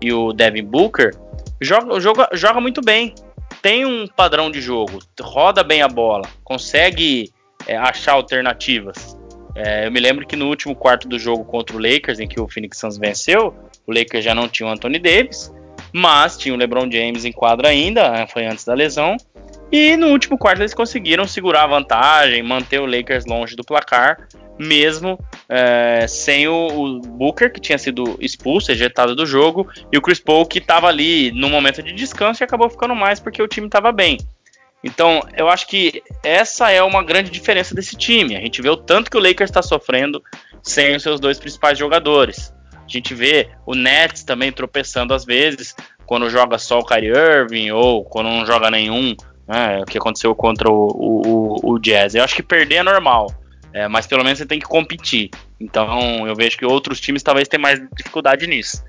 [0.00, 1.14] e o Devin Booker
[1.60, 3.14] joga, joga, joga muito bem,
[3.60, 7.30] tem um padrão de jogo, roda bem a bola, consegue
[7.66, 9.18] é, achar alternativas.
[9.54, 12.40] É, eu me lembro que no último quarto do jogo contra o Lakers, em que
[12.40, 13.54] o Phoenix Suns venceu,
[13.86, 15.52] o Lakers já não tinha o Anthony Davis,
[15.92, 19.18] mas tinha o LeBron James em quadra ainda, né, foi antes da lesão.
[19.70, 24.26] E no último quarto eles conseguiram segurar a vantagem, manter o Lakers longe do placar,
[24.58, 25.18] mesmo
[25.48, 30.20] é, sem o, o, Booker, que tinha sido expulso, ejetado do jogo, e o Chris
[30.20, 33.66] Paul, que estava ali no momento de descanso e acabou ficando mais porque o time
[33.66, 34.18] estava bem.
[34.82, 38.36] Então, eu acho que essa é uma grande diferença desse time.
[38.36, 40.22] A gente vê o tanto que o Lakers está sofrendo
[40.62, 42.52] sem os seus dois principais jogadores.
[42.72, 45.74] A gente vê o Nets também tropeçando às vezes,
[46.06, 49.14] quando joga só o Kyrie Irving ou quando não joga nenhum,
[49.46, 52.14] né, o que aconteceu contra o, o, o Jazz.
[52.14, 53.26] Eu acho que perder é normal,
[53.78, 55.30] é, mas pelo menos você tem que competir.
[55.60, 58.82] Então, eu vejo que outros times talvez tenham mais dificuldade nisso.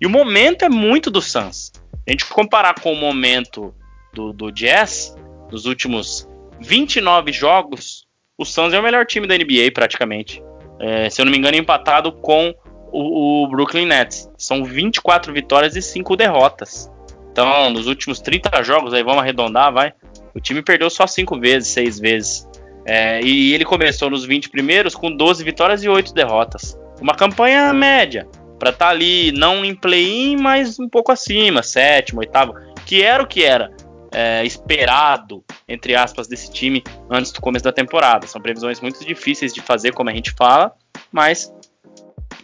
[0.00, 1.70] E o momento é muito do Suns.
[2.08, 3.74] A gente comparar com o momento
[4.14, 5.14] do, do Jazz,
[5.52, 6.26] nos últimos
[6.58, 8.06] 29 jogos,
[8.38, 10.42] o Suns é o melhor time da NBA praticamente.
[10.80, 12.54] É, se eu não me engano, empatado com
[12.90, 14.26] o, o, Brooklyn Nets.
[14.38, 16.90] São 24 vitórias e 5 derrotas.
[17.30, 19.92] Então, nos últimos 30 jogos, aí vamos arredondar, vai.
[20.34, 22.49] O time perdeu só 5 vezes, 6 vezes.
[22.84, 26.78] É, e ele começou nos 20 primeiros com 12 vitórias e 8 derrotas.
[27.00, 28.26] Uma campanha média.
[28.58, 32.54] Para estar tá ali, não em play-in, mas um pouco acima, sétimo, oitavo.
[32.84, 33.70] Que era o que era
[34.12, 38.26] é, esperado, entre aspas, desse time antes do começo da temporada.
[38.26, 40.72] São previsões muito difíceis de fazer, como a gente fala,
[41.12, 41.52] mas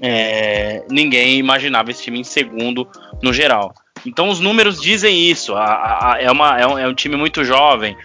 [0.01, 2.88] é, ninguém imaginava esse time em segundo
[3.22, 3.72] no geral.
[4.05, 5.55] Então os números dizem isso.
[5.55, 7.96] A, a, é, uma, é, um, é, um, time muito jovem.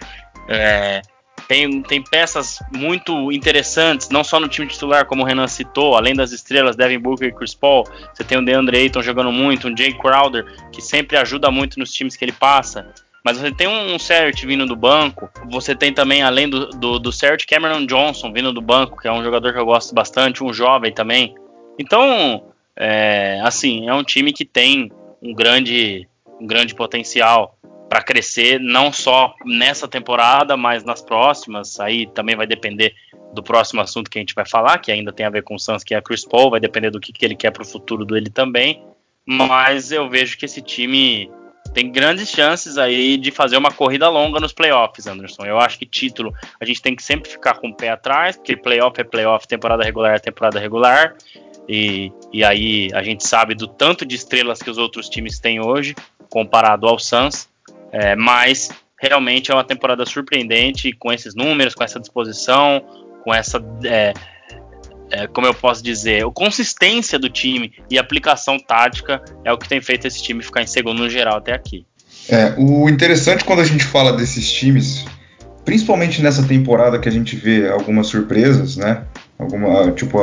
[0.48, 1.02] É,
[1.48, 6.14] tem, tem peças muito interessantes, não só no time titular, como o Renan citou, além
[6.14, 9.76] das estrelas Devin Booker e Chris Paul, você tem o DeAndre Ayton jogando muito, um
[9.76, 12.92] Jay Crowder, que sempre ajuda muito nos times que ele passa.
[13.24, 17.12] Mas você tem um, Cert vindo do banco, você tem também, além do, do, do
[17.12, 20.52] Cert, Cameron Johnson vindo do banco, que é um jogador que eu gosto bastante, um
[20.52, 21.34] jovem também.
[21.78, 24.90] Então, é, assim, é um time que tem
[25.22, 26.08] um grande,
[26.40, 27.56] um grande potencial
[27.92, 31.78] para crescer, não só nessa temporada, mas nas próximas.
[31.78, 32.94] Aí também vai depender
[33.34, 35.58] do próximo assunto que a gente vai falar, que ainda tem a ver com o
[35.58, 37.66] Suns, que é a Chris Paul, vai depender do que, que ele quer para o
[37.66, 38.82] futuro dele também.
[39.26, 41.30] Mas eu vejo que esse time
[41.74, 45.44] tem grandes chances aí de fazer uma corrida longa nos playoffs, Anderson.
[45.44, 48.56] Eu acho que título a gente tem que sempre ficar com o pé atrás, porque
[48.56, 51.14] playoff é playoff, temporada regular é temporada regular.
[51.68, 55.60] E, e aí a gente sabe do tanto de estrelas que os outros times têm
[55.60, 55.94] hoje,
[56.30, 57.51] comparado ao Suns.
[57.92, 62.82] É, mas realmente é uma temporada surpreendente com esses números, com essa disposição,
[63.24, 64.14] com essa é,
[65.12, 69.68] é, como eu posso dizer, a consistência do time e aplicação tática é o que
[69.68, 71.84] tem feito esse time ficar em segundo no geral até aqui.
[72.28, 75.04] É, o interessante quando a gente fala desses times,
[75.64, 79.04] principalmente nessa temporada que a gente vê algumas surpresas, né?
[79.38, 80.18] Alguma, tipo,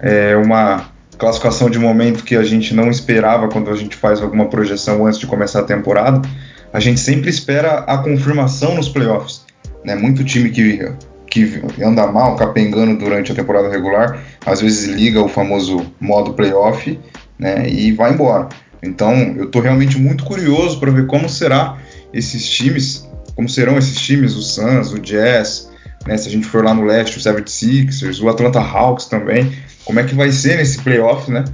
[0.00, 4.48] é, uma classificação de momento que a gente não esperava quando a gente faz alguma
[4.48, 6.22] projeção antes de começar a temporada,
[6.72, 9.44] a gente sempre espera a confirmação nos playoffs.
[9.84, 9.94] Né?
[9.94, 10.92] Muito time que
[11.32, 17.00] que anda mal, capengando durante a temporada regular, às vezes liga o famoso modo playoff
[17.38, 18.50] né, e vai embora.
[18.82, 21.78] Então eu estou realmente muito curioso para ver como será
[22.12, 25.70] esses times, como serão esses times, o Suns, o Jazz,
[26.06, 29.50] né, se a gente for lá no leste, o 76ers, o Atlanta Hawks também,
[29.86, 31.44] como é que vai ser nesse playoff, né?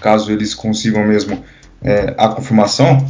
[0.00, 1.42] Caso eles consigam mesmo
[1.82, 3.04] é, a confirmação.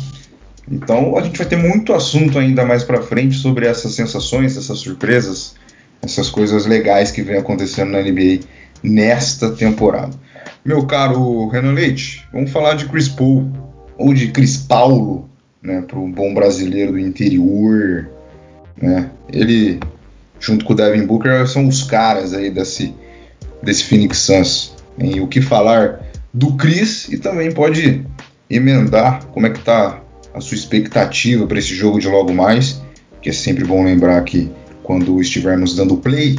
[0.71, 4.79] Então a gente vai ter muito assunto ainda mais para frente sobre essas sensações, essas
[4.79, 5.57] surpresas,
[6.01, 8.41] essas coisas legais que vem acontecendo na NBA
[8.83, 10.13] nesta temporada.
[10.65, 13.51] Meu caro Renan Leite, vamos falar de Chris Paul,
[13.99, 15.29] ou de Chris Paulo,
[15.63, 18.09] né, para um bom brasileiro do interior.
[18.81, 19.11] Né?
[19.31, 19.81] Ele,
[20.39, 22.95] junto com o Devin Booker, são os caras aí desse,
[23.63, 24.75] desse Phoenix Suns.
[24.99, 26.01] E o que falar
[26.33, 28.07] do Chris e também pode
[28.49, 30.00] emendar como é que tá
[30.35, 32.83] a sua expectativa para esse jogo de logo mais,
[33.21, 34.51] que é sempre bom lembrar que
[34.83, 36.37] quando estivermos dando play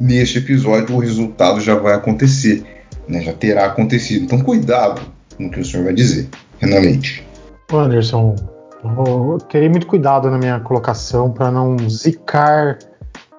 [0.00, 2.64] neste episódio, o resultado já vai acontecer,
[3.08, 3.22] né?
[3.22, 4.24] já terá acontecido.
[4.24, 5.00] Então, cuidado
[5.38, 6.28] no que o senhor vai dizer,
[6.58, 7.26] Renan Leite.
[7.72, 8.36] Anderson,
[8.84, 12.78] eu terei muito cuidado na minha colocação para não zicar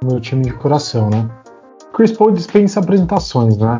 [0.04, 1.30] o meu time de coração, né?
[1.94, 3.80] Chris Paul dispensa apresentações, né?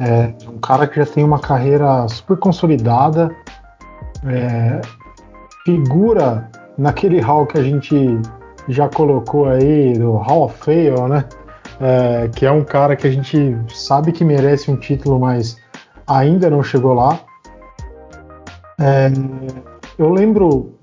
[0.00, 3.34] É um cara que já tem uma carreira super consolidada,
[4.26, 4.80] é,
[5.64, 8.20] figura naquele hall que a gente
[8.68, 11.24] já colocou aí do Hall of Fame, né?
[11.80, 15.56] É, que é um cara que a gente sabe que merece um título, mas
[16.06, 17.20] ainda não chegou lá.
[18.80, 19.10] É,
[19.98, 20.74] eu lembro,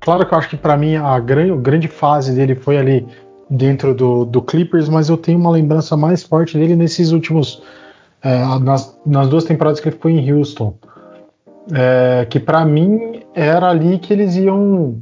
[0.00, 3.06] claro que eu acho que para mim a grande, a grande fase dele foi ali
[3.48, 7.62] dentro do, do, Clippers, mas eu tenho uma lembrança mais forte dele nesses últimos,
[8.22, 10.74] é, nas, nas, duas temporadas que ele ficou em Houston,
[11.72, 14.96] é, que para mim era ali que eles iam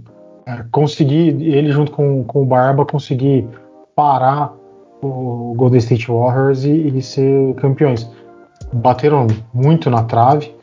[0.46, 3.46] é, conseguir, ele junto com, com o Barba, conseguir
[3.94, 4.52] parar
[5.02, 8.11] o Golden State Warriors e, e ser campeões.
[8.72, 10.54] Bateram muito na trave,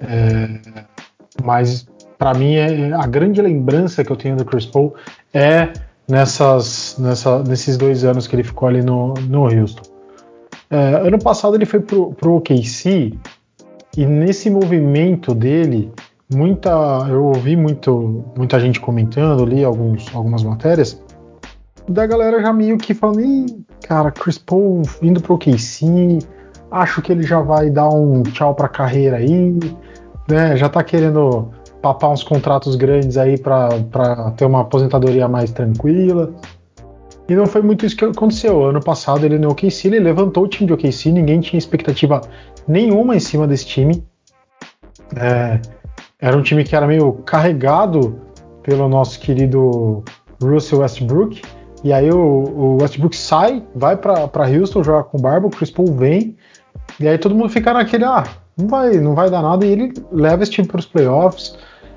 [0.00, 0.60] é,
[1.42, 1.86] mas
[2.18, 4.94] para mim é, a grande lembrança que eu tenho do Chris Paul
[5.32, 5.72] é
[6.08, 9.82] nessas, nessa, nesses dois anos que ele ficou ali no, no Houston.
[10.70, 13.12] É, ano passado ele foi pro, pro OKC
[13.96, 15.92] e nesse movimento dele
[16.32, 16.70] muita,
[17.08, 21.00] eu ouvi muito, muita gente comentando, li alguns, algumas matérias,
[21.88, 26.18] da galera já meio que falando, cara, Chris Paul indo pro KC,
[26.70, 29.58] acho que ele já vai dar um tchau pra carreira aí,
[30.28, 30.56] né?
[30.56, 31.50] Já tá querendo
[31.82, 36.32] papar uns contratos grandes aí para ter uma aposentadoria mais tranquila.
[37.28, 38.64] E não foi muito isso que aconteceu.
[38.64, 42.20] Ano passado ele no OKC, ele levantou o time de OKC, ninguém tinha expectativa
[42.68, 44.04] nenhuma em cima desse time.
[45.16, 45.58] É,
[46.20, 48.20] era um time que era meio carregado
[48.62, 50.04] pelo nosso querido
[50.42, 51.40] Russell Westbrook.
[51.82, 55.70] E aí o, o Westbrook sai, vai para Houston jogar com o Barba, o Chris
[55.70, 56.36] Paul vem.
[57.00, 58.24] E aí todo mundo fica naquele, ah,
[58.56, 59.64] não vai, não vai dar nada.
[59.64, 61.56] E ele leva esse time para os playoffs,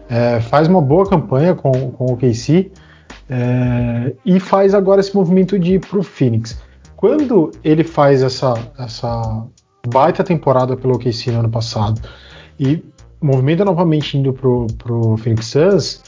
[0.09, 2.71] é, faz uma boa campanha com, com o KC
[3.29, 6.61] é, e faz agora esse movimento de ir para o Phoenix.
[6.95, 9.45] Quando ele faz essa, essa
[9.87, 12.01] baita temporada pelo OKC no ano passado
[12.59, 12.83] e
[13.21, 16.03] movimenta novamente indo pro, pro Phoenix Suns,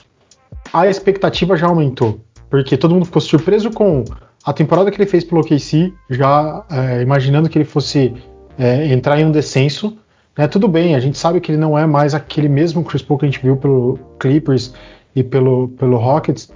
[0.74, 2.20] a expectativa já aumentou.
[2.50, 4.04] Porque todo mundo ficou surpreso com
[4.44, 8.14] a temporada que ele fez pelo OKC, já é, imaginando que ele fosse
[8.58, 9.98] é, entrar em um descenso.
[10.38, 10.48] Né?
[10.48, 13.26] Tudo bem, a gente sabe que ele não é mais aquele mesmo Chris Paul que
[13.26, 14.74] a gente viu pelo Clippers
[15.16, 16.52] e pelo, pelo Rockets,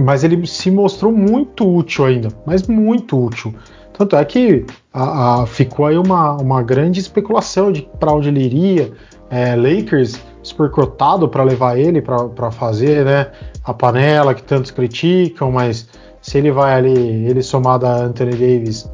[0.00, 3.54] mas ele se mostrou muito útil ainda, mas muito útil.
[3.92, 8.42] Tanto é que a, a, ficou aí uma, uma grande especulação de para onde ele
[8.42, 8.92] iria.
[9.28, 13.30] É, Lakers super cotado para levar ele para fazer né,
[13.62, 15.88] a panela que tantos criticam, mas
[16.20, 18.90] se ele vai ali, ele somado a Anthony Davis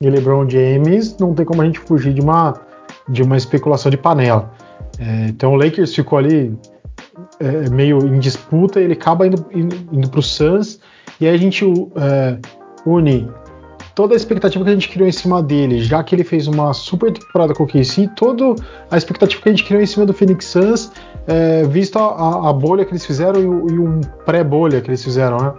[0.00, 2.54] e LeBron James, não tem como a gente fugir de uma,
[3.08, 4.50] de uma especulação de panela.
[4.98, 6.56] É, então o Lakers ficou ali
[7.40, 10.80] é, meio em disputa, ele acaba indo, indo, indo para o Suns,
[11.20, 11.64] e aí a gente
[11.96, 12.38] é,
[12.86, 13.28] une
[13.98, 16.72] toda a expectativa que a gente criou em cima dele, já que ele fez uma
[16.72, 18.54] super temporada com o KC, toda
[18.88, 20.92] a expectativa que a gente criou em cima do Phoenix Suns,
[21.26, 25.38] é, visto a, a, bolha que eles fizeram e, e um pré-bolha que eles fizeram,
[25.38, 25.52] né?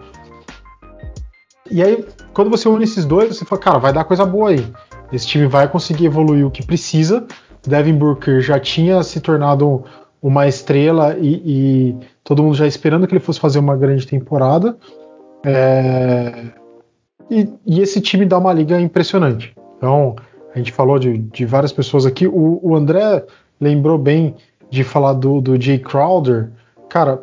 [1.69, 4.65] E aí, quando você une esses dois, você fala, cara, vai dar coisa boa aí.
[5.11, 7.27] Esse time vai conseguir evoluir o que precisa.
[7.67, 9.83] Devin Booker já tinha se tornado
[10.21, 14.77] uma estrela e, e todo mundo já esperando que ele fosse fazer uma grande temporada.
[15.43, 16.45] É,
[17.29, 19.55] e, e, esse time dá uma liga impressionante.
[19.77, 20.15] Então,
[20.53, 22.27] a gente falou de, de várias pessoas aqui.
[22.27, 23.23] O, o, André
[23.59, 24.35] lembrou bem
[24.69, 26.49] de falar do, do Jay Crowder.
[26.89, 27.21] Cara,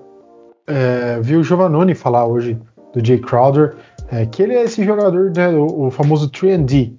[0.67, 2.59] é, vi o Giovannone falar hoje
[2.95, 3.77] do Jay Crowder,
[4.11, 6.93] é, que ele é esse jogador, né, o, o famoso 3D.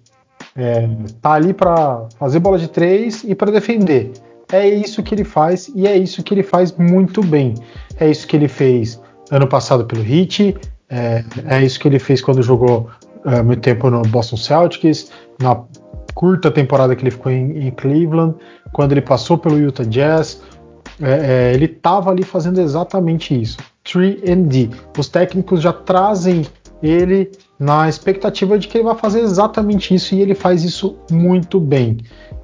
[0.56, 0.88] É,
[1.22, 4.12] tá ali para fazer bola de três e para defender.
[4.52, 7.54] É isso que ele faz e é isso que ele faz muito bem.
[8.00, 10.56] É isso que ele fez ano passado pelo Heat,
[10.90, 12.90] é, é isso que ele fez quando jogou
[13.26, 15.64] é, muito tempo no Boston Celtics, na
[16.14, 18.36] curta temporada que ele ficou em, em Cleveland,
[18.72, 20.42] quando ele passou pelo Utah Jazz.
[21.02, 23.58] É, é ele estava ali fazendo exatamente isso.
[23.86, 24.74] 3D.
[24.98, 26.46] Os técnicos já trazem
[26.82, 31.60] ele na expectativa de que ele vai fazer exatamente isso e ele faz isso muito
[31.60, 31.98] bem.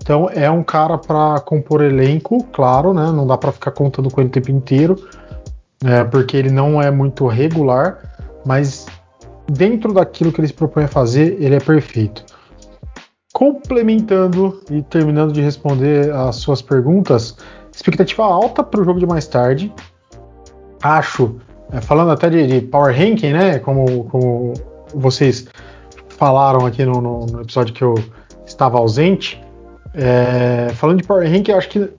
[0.04, 3.12] Então é um cara para compor elenco, claro, né?
[3.12, 4.96] Não dá para ficar contando com ele o tempo inteiro,
[5.84, 8.14] é, porque ele não é muito regular
[8.46, 8.86] mas
[9.50, 12.26] dentro daquilo que ele se propõe a fazer, ele é perfeito.
[13.34, 17.36] Complementando e terminando de responder as suas perguntas,
[17.72, 19.74] expectativa alta para o jogo de mais tarde.
[20.82, 21.38] Acho,
[21.72, 23.60] é, falando até de, de, Power Ranking, né?
[23.60, 24.54] Como, como
[24.94, 25.48] vocês
[26.10, 27.96] falaram aqui no, no, no episódio que eu
[28.46, 29.43] estava ausente.
[29.94, 31.90] É, falando de Power Ranking, acho que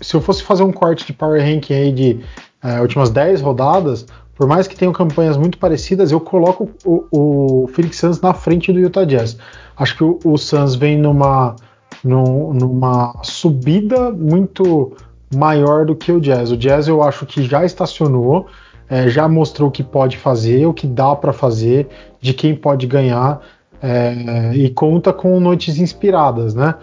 [0.00, 2.20] se eu fosse fazer um corte de Power Ranking aí de
[2.62, 7.68] é, últimas 10 rodadas, por mais que tenham campanhas muito parecidas, eu coloco o, o
[7.68, 9.36] Phoenix Suns na frente do Utah Jazz.
[9.76, 11.54] Acho que o, o Suns vem numa,
[12.02, 14.96] numa subida muito
[15.34, 16.50] maior do que o Jazz.
[16.50, 18.46] O Jazz eu acho que já estacionou,
[18.88, 21.88] é, já mostrou o que pode fazer, o que dá para fazer,
[22.20, 23.40] de quem pode ganhar
[23.82, 26.74] é, e conta com noites inspiradas, né?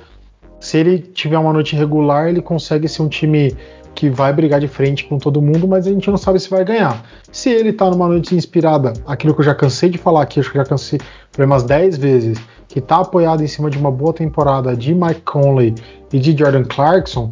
[0.60, 3.56] Se ele tiver uma noite regular, ele consegue ser um time
[3.95, 6.63] que vai brigar de frente com todo mundo, mas a gente não sabe se vai
[6.63, 7.03] ganhar.
[7.32, 10.51] Se ele tá numa noite inspirada, aquilo que eu já cansei de falar aqui, acho
[10.51, 10.99] que já cansei,
[11.32, 15.22] falei umas 10 vezes, que tá apoiado em cima de uma boa temporada de Mike
[15.22, 15.76] Conley
[16.14, 17.32] e de Jordan Clarkson,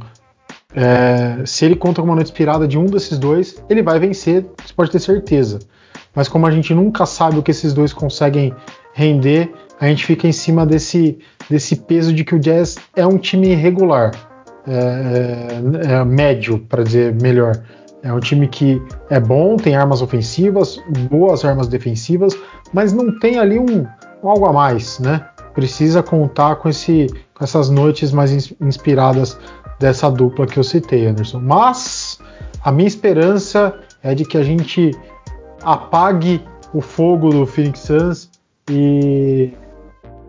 [0.75, 4.45] é, se ele conta com uma noite inspirada de um desses dois, ele vai vencer,
[4.63, 5.59] você pode ter certeza.
[6.13, 8.53] Mas como a gente nunca sabe o que esses dois conseguem
[8.93, 11.19] render, a gente fica em cima desse,
[11.49, 14.11] desse peso de que o Jazz é um time irregular.
[14.67, 17.61] É, é, é médio, para dizer melhor.
[18.03, 22.37] É um time que é bom, tem armas ofensivas, boas armas defensivas,
[22.73, 23.87] mas não tem ali um,
[24.23, 25.25] um algo a mais, né?
[25.53, 29.37] Precisa contar com, esse, com essas noites mais inspiradas
[29.79, 31.39] dessa dupla que eu citei, Anderson.
[31.39, 32.19] Mas
[32.63, 33.73] a minha esperança
[34.03, 34.91] é de que a gente
[35.63, 36.41] apague
[36.73, 38.29] o fogo do Phoenix Suns
[38.69, 39.53] e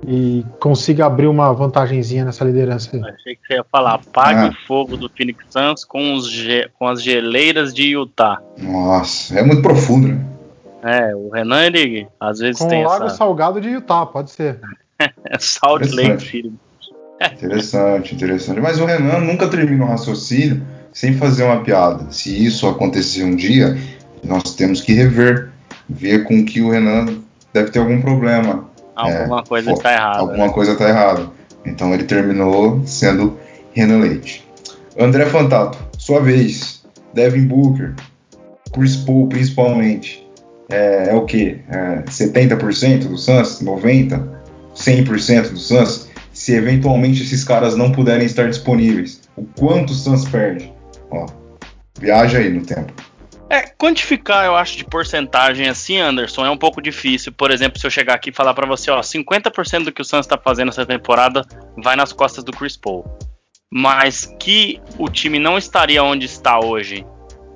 [0.07, 3.03] e consiga abrir uma vantagenzinha nessa liderança aí.
[3.03, 4.51] Achei que você ia falar, apague ah.
[4.51, 6.31] o fogo do Phoenix Suns com, os
[6.79, 8.41] com as geleiras de Utah.
[8.59, 10.25] Nossa, é muito profundo, né?
[10.83, 13.17] É, o Renan, ele às vezes com tem o Lago essa...
[13.17, 14.61] Salgado de Utah, pode ser.
[15.39, 16.53] Salt Lake City.
[17.33, 18.61] interessante, interessante.
[18.61, 22.11] Mas o Renan nunca termina o raciocínio sem fazer uma piada.
[22.11, 23.77] Se isso acontecer um dia,
[24.23, 25.51] nós temos que rever,
[25.89, 27.07] ver com que o Renan
[27.53, 28.68] deve ter algum problema.
[28.99, 30.19] Alguma é, coisa está errada.
[30.19, 30.53] Alguma né?
[30.53, 31.31] coisa está errada.
[31.65, 33.39] Então ele terminou sendo
[33.73, 34.45] Renan Leite.
[34.99, 36.85] André Fantato, sua vez.
[37.15, 37.95] Devin Booker,
[38.73, 40.27] Chris Paul principalmente.
[40.69, 41.61] É, é o que?
[41.69, 43.63] É 70% do Suns?
[43.63, 44.37] 90%?
[44.75, 46.09] 100% do Suns?
[46.33, 50.73] Se eventualmente esses caras não puderem estar disponíveis, o quanto o Suns perde?
[51.11, 51.27] Ó,
[51.99, 52.93] viaja aí no tempo.
[53.51, 57.33] É, quantificar, eu acho, de porcentagem assim, Anderson, é um pouco difícil.
[57.33, 60.05] Por exemplo, se eu chegar aqui e falar para você, ó, 50% do que o
[60.05, 61.43] Suns está fazendo essa temporada
[61.77, 63.05] vai nas costas do Chris Paul.
[63.71, 67.07] Mas que o time não estaria onde está hoje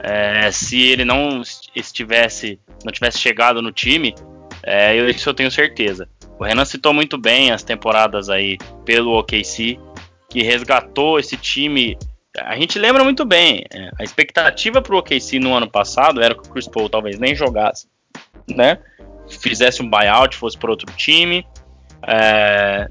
[0.02, 1.42] é, se ele não
[1.74, 4.14] estivesse, não tivesse chegado no time,
[4.62, 6.08] é, isso eu tenho certeza.
[6.38, 9.78] O Renan citou muito bem as temporadas aí pelo OKC,
[10.28, 11.96] que resgatou esse time
[12.38, 16.34] a gente lembra muito bem, é, a expectativa para o OKC no ano passado era
[16.34, 17.88] que o Chris Paul talvez nem jogasse,
[18.48, 18.78] né?
[19.40, 21.46] Fizesse um buyout, fosse para outro time.
[22.06, 22.88] É,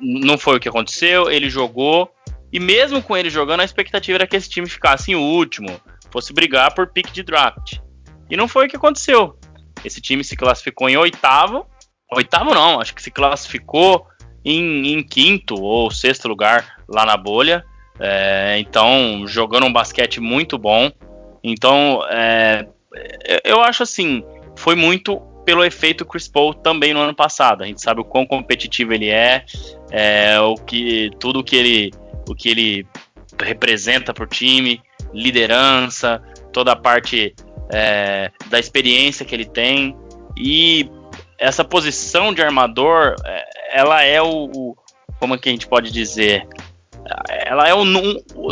[0.00, 2.10] não foi o que aconteceu, ele jogou.
[2.52, 5.80] E mesmo com ele jogando, a expectativa era que esse time ficasse em último,
[6.10, 7.78] fosse brigar por pick de draft.
[8.30, 9.36] E não foi o que aconteceu.
[9.84, 11.66] Esse time se classificou em oitavo.
[12.12, 14.06] Oitavo não, acho que se classificou
[14.44, 17.64] em, em quinto ou sexto lugar lá na bolha.
[17.98, 20.90] É, então, jogando um basquete muito bom.
[21.42, 22.66] Então, é,
[23.44, 24.24] eu acho assim,
[24.56, 27.62] foi muito pelo efeito Chris Paul também no ano passado.
[27.62, 29.44] A gente sabe o quão competitivo ele é,
[29.90, 31.90] é o que tudo que ele,
[32.28, 32.86] o que ele
[33.42, 34.80] representa para o time,
[35.12, 36.22] liderança,
[36.52, 37.34] toda a parte
[37.72, 39.96] é, da experiência que ele tem
[40.36, 40.88] e
[41.38, 44.76] essa posição de armador, é, ela é o, o
[45.18, 46.46] como é que a gente pode dizer,
[47.28, 47.84] ela é um,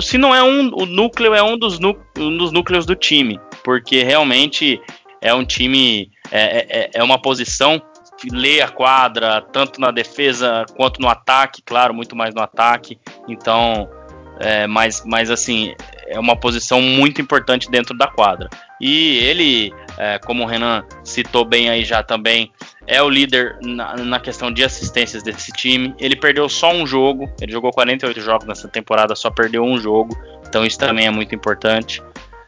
[0.00, 4.02] se não é um, o núcleo é um dos, um dos núcleos do time, porque
[4.02, 4.80] realmente
[5.20, 7.80] é um time, é, é, é uma posição
[8.18, 12.98] que lê a quadra, tanto na defesa quanto no ataque, claro, muito mais no ataque,
[13.28, 13.88] então,
[14.38, 15.74] é, mas, mas assim,
[16.06, 18.48] é uma posição muito importante dentro da quadra.
[18.80, 22.52] E ele, é, como o Renan citou bem aí já também,
[22.86, 25.94] é o líder na, na, questão de assistências desse time.
[25.98, 30.16] Ele perdeu só um jogo, ele jogou 48 jogos nessa temporada, só perdeu um jogo,
[30.46, 32.02] então isso também é muito importante.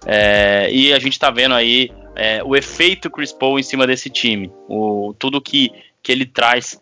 [0.06, 4.10] É, e a gente está vendo aí é, o efeito Chris Paul em cima desse
[4.10, 5.70] time, o, tudo que,
[6.02, 6.78] que ele traz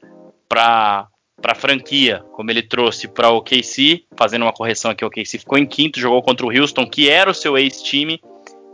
[0.48, 1.08] para
[1.42, 5.40] para a franquia, como ele trouxe para o KC, fazendo uma correção aqui, o KC
[5.40, 8.22] ficou em quinto, jogou contra o Houston, que era o seu ex-time,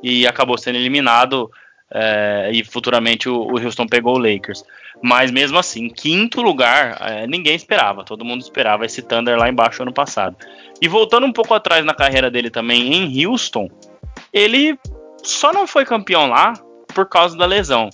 [0.02, 1.50] e acabou sendo eliminado
[1.90, 4.64] é, e futuramente o, o, Houston pegou o Lakers.
[5.02, 9.82] Mas mesmo assim, quinto lugar, é, ninguém esperava, todo mundo esperava esse Thunder lá embaixo
[9.82, 10.36] ano passado.
[10.80, 13.68] E voltando um pouco atrás na carreira dele também em Houston,
[14.32, 14.78] ele
[15.22, 16.54] só não foi campeão lá
[16.94, 17.90] por causa da lesão.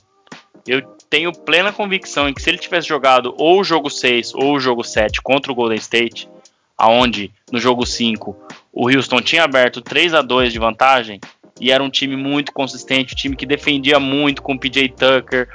[0.67, 4.55] Eu tenho plena convicção em que se ele tivesse jogado ou o jogo 6 ou
[4.55, 6.29] o jogo 7 contra o Golden State,
[6.77, 8.37] aonde no jogo 5
[8.73, 11.21] o Houston tinha aberto 3 a 2 de vantagem,
[11.61, 15.49] e era um time muito consistente, um time que defendia muito com o PJ Tucker.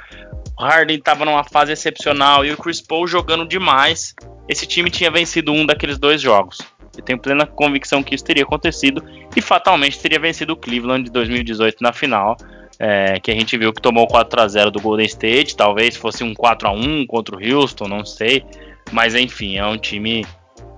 [0.58, 4.14] O Harden estava numa fase excepcional e o Chris Paul jogando demais.
[4.48, 6.58] Esse time tinha vencido um daqueles dois jogos.
[6.96, 9.04] Eu tenho plena convicção que isso teria acontecido
[9.36, 12.36] e fatalmente teria vencido o Cleveland de 2018 na final.
[12.82, 16.24] É, que a gente viu que tomou 4 a 0 do Golden State, talvez fosse
[16.24, 18.42] um 4 a 1 contra o Houston, não sei,
[18.90, 20.24] mas enfim, é um time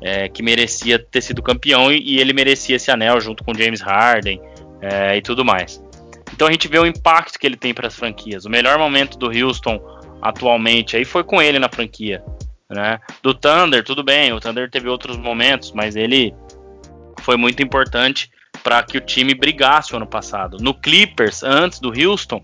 [0.01, 3.81] é, que merecia ter sido campeão e, e, ele merecia esse anel junto com James
[3.81, 4.41] Harden,
[4.83, 5.83] é, e tudo mais.
[6.35, 8.45] Então a gente vê o impacto que ele tem para as franquias.
[8.45, 9.81] O melhor momento do Houston
[10.21, 12.23] atualmente aí foi com ele na franquia.
[12.69, 12.99] Né?
[13.23, 16.35] Do Thunder, tudo bem, o Thunder teve outros momentos, mas ele
[17.21, 18.31] foi muito importante
[18.63, 20.57] para que o time brigasse o ano passado.
[20.61, 22.43] No Clippers, antes do Houston,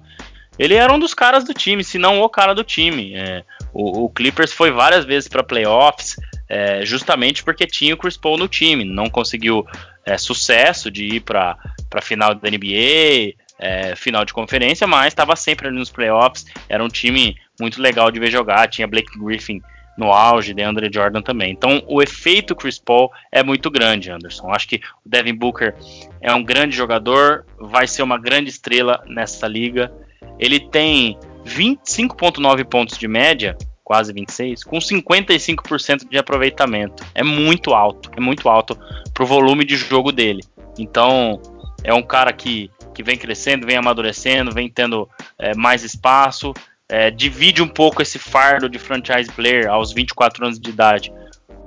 [0.59, 3.15] ele era um dos caras do time, se não o cara do time.
[3.15, 6.17] É, o, o, Clippers foi várias vezes para playoffs,
[6.49, 8.85] é, justamente porque tinha o Chris Paul no time.
[8.85, 9.65] Não conseguiu
[10.09, 11.59] é, sucesso de ir para
[11.95, 16.47] a final da NBA, é, final de conferência, mas estava sempre ali nos playoffs.
[16.69, 18.69] Era um time muito legal de ver jogar.
[18.69, 19.61] Tinha Blake Griffin
[19.99, 21.51] no auge, DeAndre Jordan também.
[21.51, 24.51] Então, o efeito Chris Paul é muito grande, Anderson.
[24.51, 25.75] Acho que o Devin Booker
[26.23, 29.93] é um grande jogador, vai ser uma grande estrela nessa liga.
[30.39, 33.57] Ele tem 25,9 pontos de média
[33.89, 37.03] quase 26, com 55% de aproveitamento.
[37.15, 38.79] É muito alto, é muito alto
[39.15, 40.43] pro volume de jogo dele.
[40.79, 41.41] Então,
[41.83, 45.09] é um cara que, que vem crescendo, vem amadurecendo, vem tendo
[45.39, 46.53] é, mais espaço,
[46.87, 51.11] é, divide um pouco esse fardo de franchise player aos 24 anos de idade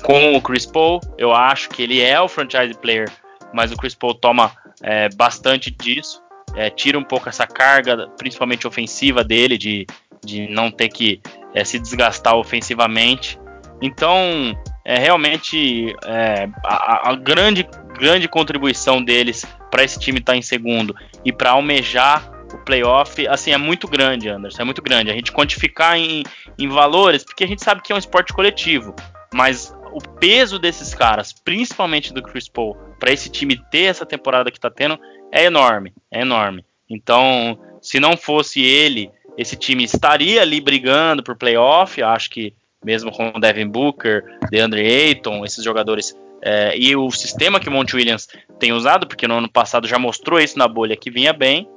[0.04, 1.02] com o Chris Paul.
[1.18, 3.10] Eu acho que ele é o franchise player,
[3.52, 4.52] mas o Chris Paul toma
[4.84, 6.22] é, bastante disso,
[6.56, 9.88] é, tira um pouco essa carga, principalmente ofensiva dele, de,
[10.24, 11.20] de não ter que
[11.54, 13.40] é, se desgastar ofensivamente.
[13.82, 20.38] Então, é realmente é, a, a, grande, grande contribuição deles para esse time estar tá
[20.38, 20.96] em segundo
[21.26, 25.10] e para almejar o playoff, assim, é muito grande, Anderson, é muito grande.
[25.10, 26.24] A gente quantificar em,
[26.60, 28.94] em valores, porque a gente sabe que é um esporte coletivo,
[29.34, 34.52] mas o peso desses caras, principalmente do Chris Paul, para esse time ter essa temporada
[34.52, 35.00] que está tendo,
[35.32, 36.66] é enorme, é enorme.
[36.90, 42.02] Então, se não fosse ele, esse time estaria ali brigando por playoff.
[42.02, 42.54] Acho que
[42.84, 47.72] mesmo com o Devin Booker, DeAndre Ayton, esses jogadores é, e o sistema que o
[47.72, 48.28] Monte Williams
[48.60, 51.70] tem usado, porque no ano passado já mostrou isso na bolha que vinha bem,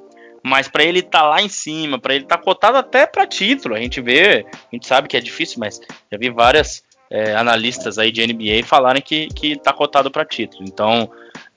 [0.42, 3.26] mas para ele estar tá lá em cima, para ele estar tá cotado até para
[3.26, 5.80] título, a gente vê, a gente sabe que é difícil, mas
[6.10, 10.64] já vi várias é, analistas aí de NBA falarem que que está cotado para título.
[10.66, 11.10] Então,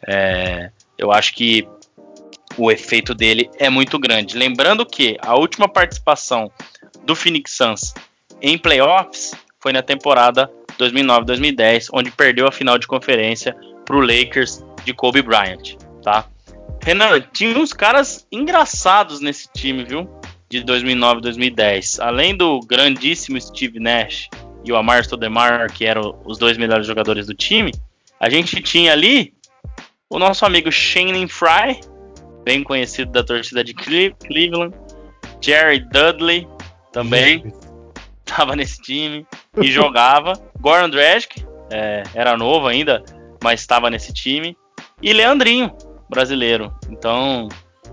[0.05, 1.67] é, eu acho que
[2.57, 4.37] o efeito dele é muito grande.
[4.37, 6.51] Lembrando que a última participação
[7.03, 7.93] do Phoenix Suns
[8.41, 13.55] em playoffs foi na temporada 2009-2010, onde perdeu a final de conferência
[13.85, 16.27] para o Lakers de Kobe Bryant, tá?
[16.83, 20.07] Renan, tinha uns caras engraçados nesse time, viu?
[20.49, 21.99] De 2009-2010.
[21.99, 24.29] Além do grandíssimo Steve Nash
[24.63, 27.73] e o Amar Stoudemire, que eram os dois melhores jogadores do time,
[28.19, 29.33] a gente tinha ali
[30.09, 31.79] o nosso amigo Shannon Fry,
[32.47, 34.73] bem conhecido da torcida de Cleveland,
[35.41, 36.47] Jerry Dudley
[36.93, 37.43] também
[38.25, 39.27] estava nesse time
[39.61, 40.31] e jogava.
[40.57, 43.03] Goran Dragic, é, era novo ainda,
[43.43, 44.55] mas estava nesse time.
[45.01, 45.75] E Leandrinho,
[46.09, 46.73] brasileiro.
[46.89, 47.49] Então,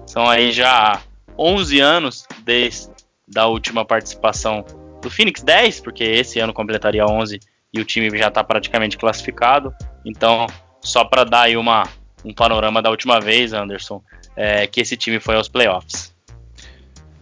[0.07, 1.02] são aí já
[1.36, 2.92] 11 anos desde
[3.26, 4.64] da última participação
[5.02, 7.40] do Phoenix 10, porque esse ano completaria 11
[7.72, 9.74] e o time já está praticamente classificado.
[10.05, 10.46] Então,
[10.80, 11.82] só para dar aí uma,
[12.24, 14.00] um panorama da última vez, Anderson,
[14.37, 16.12] é, que esse time foi aos playoffs.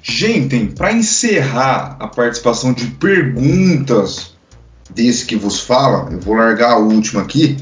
[0.03, 4.35] Gente, para encerrar a participação de perguntas
[4.91, 7.57] desse que vos fala, eu vou largar a última aqui,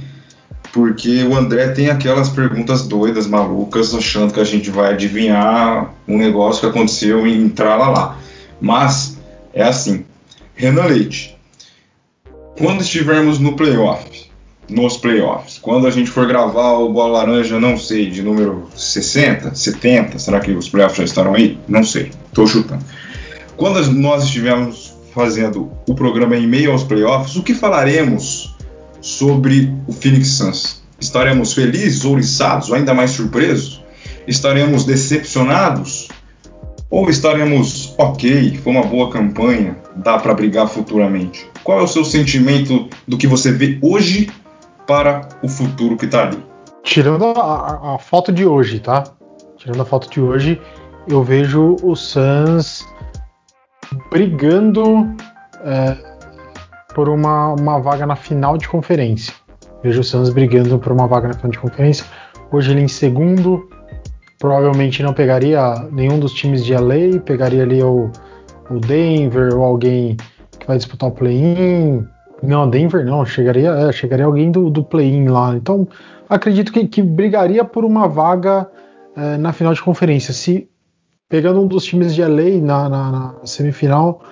[0.73, 6.17] porque o André tem aquelas perguntas doidas, malucas, achando que a gente vai adivinhar um
[6.17, 8.19] negócio que aconteceu e entrar lá lá.
[8.61, 9.19] Mas
[9.53, 10.07] é assim,
[10.55, 11.37] Renan Leite,
[12.57, 14.30] quando estivermos no playoff,
[14.71, 15.59] nos playoffs.
[15.59, 20.41] Quando a gente for gravar o Bola Laranja, não sei, de número 60, 70, será
[20.41, 21.59] que os playoffs já estarão aí?
[21.69, 22.85] Não sei, estou chutando.
[23.57, 28.57] Quando nós estivermos fazendo o programa em meio aos playoffs, o que falaremos
[29.01, 30.83] sobre o Phoenix Suns?
[31.01, 33.83] Estaremos felizes, ouriçados ou ainda mais surpresos?
[34.27, 36.09] Estaremos decepcionados?
[36.89, 41.47] Ou estaremos ok, foi uma boa campanha, dá para brigar futuramente?
[41.63, 44.29] Qual é o seu sentimento do que você vê hoje
[44.87, 46.45] para o futuro que está ali.
[46.83, 49.05] Tirando a, a, foto de hoje, tá?
[49.57, 50.61] Tirando a foto de hoje,
[51.09, 52.87] eu vejo o Suns
[54.11, 55.15] brigando
[55.65, 55.97] é,
[56.95, 59.35] por uma, uma vaga na final de conferência.
[59.83, 62.05] Vejo o Suns brigando por uma vaga na final de conferência.
[62.51, 63.69] Hoje ele em segundo,
[64.39, 68.11] provavelmente não pegaria nenhum dos times de LA, pegaria ali o,
[68.71, 70.17] o Denver ou alguém
[70.59, 72.07] que vai disputar o play-in,
[72.43, 75.55] não, Denver não, chegaria, é, chegaria alguém do, do play-in lá.
[75.57, 75.87] Então,
[76.29, 78.69] acredito que, que brigaria por uma vaga
[79.17, 80.33] é, na final de conferência.
[80.33, 80.69] Se
[81.29, 84.23] pegando um dos times de LA na, na, na, semifinal,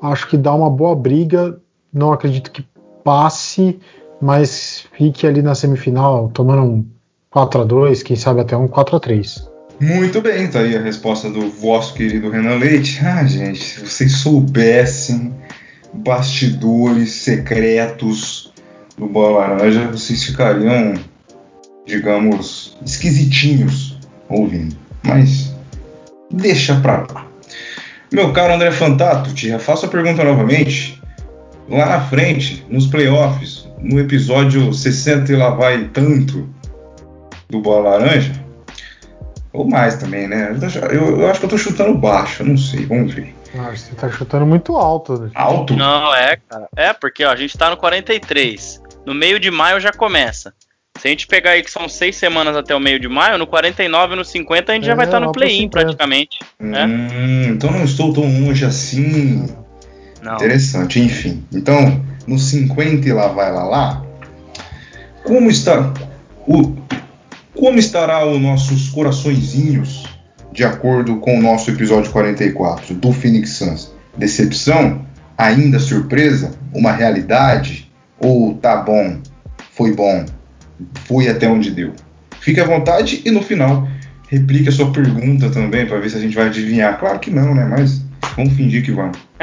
[0.00, 1.60] acho que dá uma boa briga.
[1.92, 2.64] Não acredito que
[3.02, 3.78] passe,
[4.20, 6.86] mas fique ali na semifinal, tomando um
[7.30, 9.50] 4 a 2 quem sabe até um 4 a 3
[9.80, 13.00] Muito bem, tá aí a resposta do vosso querido Renan Leite.
[13.04, 15.34] Ah, gente, se vocês soubessem
[15.96, 18.52] bastidores secretos
[18.96, 20.94] do Bola Laranja, vocês ficariam,
[21.86, 24.76] digamos, esquisitinhos ouvindo.
[25.02, 25.52] Mas
[26.30, 27.26] deixa pra lá.
[28.12, 31.00] Meu caro André Fantato, te refaço a pergunta novamente.
[31.68, 36.48] Lá na frente, nos playoffs, no episódio 60 e lá vai tanto
[37.48, 38.32] do Bola Laranja,
[39.52, 40.56] ou mais também, né?
[40.92, 43.34] Eu, eu acho que eu tô chutando baixo, não sei, vamos ver.
[43.52, 45.18] Você tá chutando muito alto.
[45.18, 45.30] Né?
[45.34, 45.74] Alto?
[45.74, 46.68] Não, é, cara.
[46.76, 48.82] É, porque ó, a gente tá no 43.
[49.04, 50.52] No meio de maio já começa.
[50.98, 53.46] Se a gente pegar aí que são seis semanas até o meio de maio, no
[53.46, 56.38] 49 e no 50 a gente é, já vai estar tá no play-in praticamente.
[56.58, 56.86] Né?
[56.86, 59.46] Hum, então não estou tão longe assim.
[60.22, 60.34] Não.
[60.34, 61.44] Interessante, enfim.
[61.52, 64.06] Então, no 50 e lá vai lá lá,
[65.22, 65.92] como está
[66.46, 66.74] o
[67.54, 70.04] como estará os nossos coraçõezinhos
[70.56, 73.92] de acordo com o nosso episódio 44 do Phoenix Suns?
[74.16, 75.04] Decepção?
[75.36, 76.52] Ainda surpresa?
[76.72, 77.92] Uma realidade?
[78.18, 79.18] Ou tá bom?
[79.72, 80.24] Foi bom?
[81.04, 81.92] Foi até onde deu?
[82.40, 83.86] Fique à vontade e no final
[84.30, 86.98] replique a sua pergunta também para ver se a gente vai adivinhar.
[86.98, 87.66] Claro que não, né?
[87.66, 88.02] Mas
[88.34, 89.18] vamos fingir que vamos.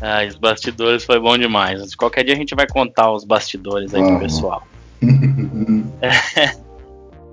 [0.00, 1.96] ah, os bastidores foi bom demais.
[1.96, 4.10] Qualquer dia a gente vai contar os bastidores aí uhum.
[4.10, 4.64] pro pessoal.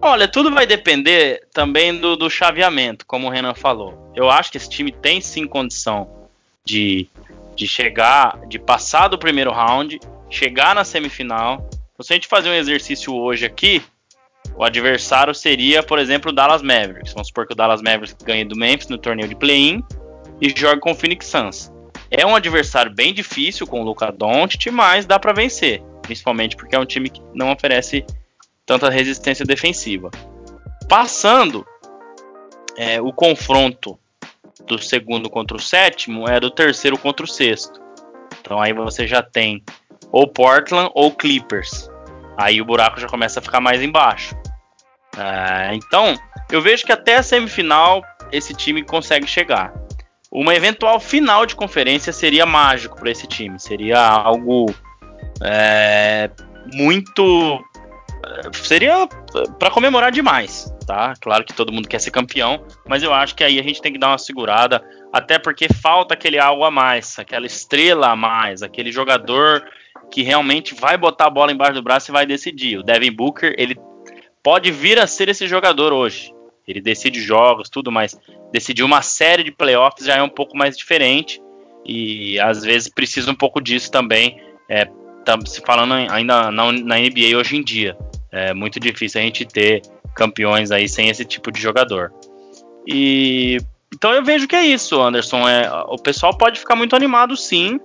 [0.04, 4.12] Olha, tudo vai depender também do, do chaveamento, como o Renan falou.
[4.16, 6.10] Eu acho que esse time tem sim condição
[6.66, 7.08] de,
[7.56, 11.70] de chegar, de passar do primeiro round, chegar na semifinal.
[11.94, 13.80] Então, se a gente fazer um exercício hoje aqui,
[14.56, 17.14] o adversário seria, por exemplo, o Dallas Mavericks.
[17.14, 19.84] Vamos supor que o Dallas Mavericks ganhe do Memphis no torneio de play-in
[20.42, 21.72] e jogue com o Phoenix Suns.
[22.10, 26.76] É um adversário bem difícil com o Luca Doncic, mas dá para vencer, principalmente porque
[26.76, 28.04] é um time que não oferece
[28.66, 30.10] tanta resistência defensiva.
[30.88, 31.66] Passando
[32.78, 34.00] é, o confronto
[34.66, 37.80] do segundo contra o sétimo é do terceiro contra o sexto.
[38.40, 39.64] Então aí você já tem
[40.12, 41.90] ou Portland ou Clippers.
[42.38, 44.36] Aí o buraco já começa a ficar mais embaixo.
[45.18, 46.16] É, então
[46.52, 48.02] eu vejo que até a semifinal
[48.32, 49.74] esse time consegue chegar.
[50.32, 53.60] Uma eventual final de conferência seria mágico para esse time.
[53.60, 54.74] Seria algo
[55.44, 56.30] é,
[56.74, 57.62] muito
[58.54, 59.08] seria
[59.60, 61.14] para comemorar demais, tá?
[61.20, 63.94] Claro que todo mundo quer ser campeão, mas eu acho que aí a gente tem
[63.94, 68.62] que dar uma segurada, até porque falta aquele algo a mais, aquela estrela a mais,
[68.62, 69.64] aquele jogador
[70.12, 72.78] que realmente vai botar a bola embaixo do braço e vai decidir.
[72.78, 73.78] O Devin Booker, ele
[74.44, 76.34] pode vir a ser esse jogador hoje.
[76.68, 78.20] Ele decide jogos, tudo, mas
[78.52, 81.42] decidir uma série de playoffs já é um pouco mais diferente
[81.86, 84.40] e às vezes precisa um pouco disso também.
[84.70, 84.88] É,
[85.46, 87.98] se falando ainda na, na NBA hoje em dia.
[88.32, 89.82] É muito difícil a gente ter
[90.16, 92.14] campeões aí sem esse tipo de jogador.
[92.88, 93.58] E
[93.94, 95.48] então eu vejo que é isso, Anderson.
[95.48, 97.80] É, o pessoal pode ficar muito animado, sim.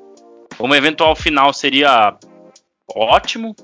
[0.59, 2.17] Uma eventual final seria
[2.95, 3.55] ótimo.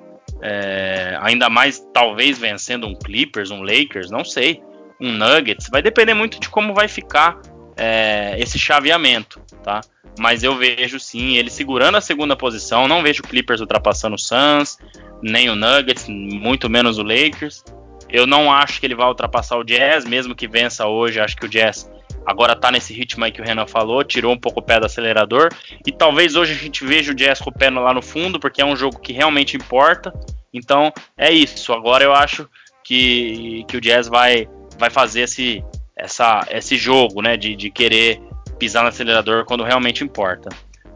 [0.41, 4.61] É, ainda mais, talvez, vencendo um Clippers, um Lakers, não sei.
[5.01, 5.69] Um Nuggets.
[5.71, 7.41] Vai depender muito de como vai ficar
[7.85, 9.81] é, esse chaveamento, tá?
[10.17, 12.87] Mas eu vejo sim ele segurando a segunda posição.
[12.87, 14.79] Não vejo o Clippers ultrapassando o Suns
[15.21, 17.65] nem o Nuggets, muito menos o Lakers.
[18.09, 21.19] Eu não acho que ele vai ultrapassar o Jazz, mesmo que vença hoje.
[21.19, 21.91] Acho que o Jazz
[22.25, 24.87] agora tá nesse ritmo aí que o Renan falou, tirou um pouco o pé do
[24.87, 25.49] acelerador.
[25.85, 28.63] E talvez hoje a gente veja o Jazz com o pé lá no fundo, porque
[28.63, 30.13] é um jogo que realmente importa.
[30.55, 31.73] Então é isso.
[31.73, 32.49] Agora eu acho
[32.85, 34.47] que, que o Jazz vai,
[34.79, 35.65] vai fazer esse,
[36.03, 37.37] essa, esse jogo, né?
[37.37, 38.21] De, de querer
[38.59, 40.49] pisar no acelerador quando realmente importa.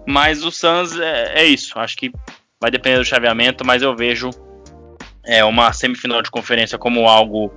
[0.07, 1.79] Mas o Suns é, é isso.
[1.79, 2.13] Acho que
[2.61, 4.31] vai depender do chaveamento, mas eu vejo
[5.25, 7.53] é, uma semifinal de conferência como algo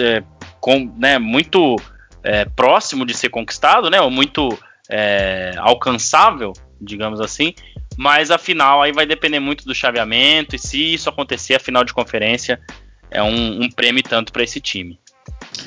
[0.00, 0.22] é,
[0.60, 1.76] com, né, muito
[2.22, 4.48] é, próximo de ser conquistado, né, ou muito
[4.90, 7.54] é, alcançável, digamos assim.
[7.96, 11.84] Mas a final aí vai depender muito do chaveamento e se isso acontecer, a final
[11.84, 12.60] de conferência
[13.10, 14.98] é um, um prêmio tanto para esse time.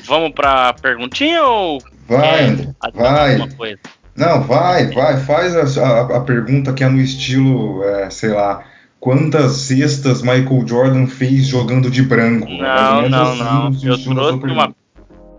[0.04, 2.56] Vamos para perguntinha ou vai,
[2.94, 3.48] vai.
[3.56, 3.78] Coisa?
[4.14, 8.62] Não, vai, vai, faz a, a, a pergunta que é no estilo, é, sei lá,
[9.00, 12.46] quantas cestas Michael Jordan fez jogando de branco?
[12.48, 13.70] Não, não, assim, não.
[13.82, 14.74] Eu trouxe, uma,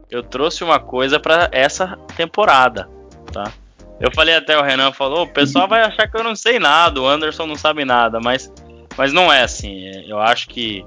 [0.10, 2.90] eu trouxe uma coisa para essa temporada,
[3.32, 3.52] tá?
[4.00, 7.00] Eu falei até o Renan falou, o pessoal vai achar que eu não sei nada,
[7.00, 8.52] o Anderson não sabe nada, mas,
[8.98, 9.86] mas não é assim.
[10.08, 10.84] Eu acho que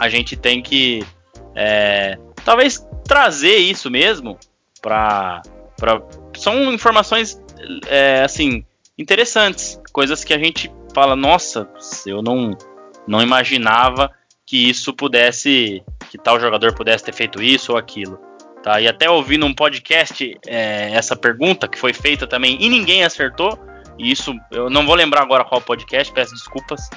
[0.00, 1.02] a gente tem que
[1.54, 4.38] é, talvez trazer isso mesmo
[4.80, 5.42] para
[6.36, 7.40] são informações
[7.86, 8.64] é, assim
[8.98, 11.68] interessantes, coisas que a gente fala, nossa,
[12.06, 12.56] eu não
[13.06, 14.10] não imaginava
[14.46, 18.18] que isso pudesse, que tal jogador pudesse ter feito isso ou aquilo.
[18.62, 18.80] Tá?
[18.80, 23.58] E até ouvi num podcast é, essa pergunta que foi feita também e ninguém acertou.
[23.98, 26.88] E isso eu não vou lembrar agora qual podcast, peço desculpas.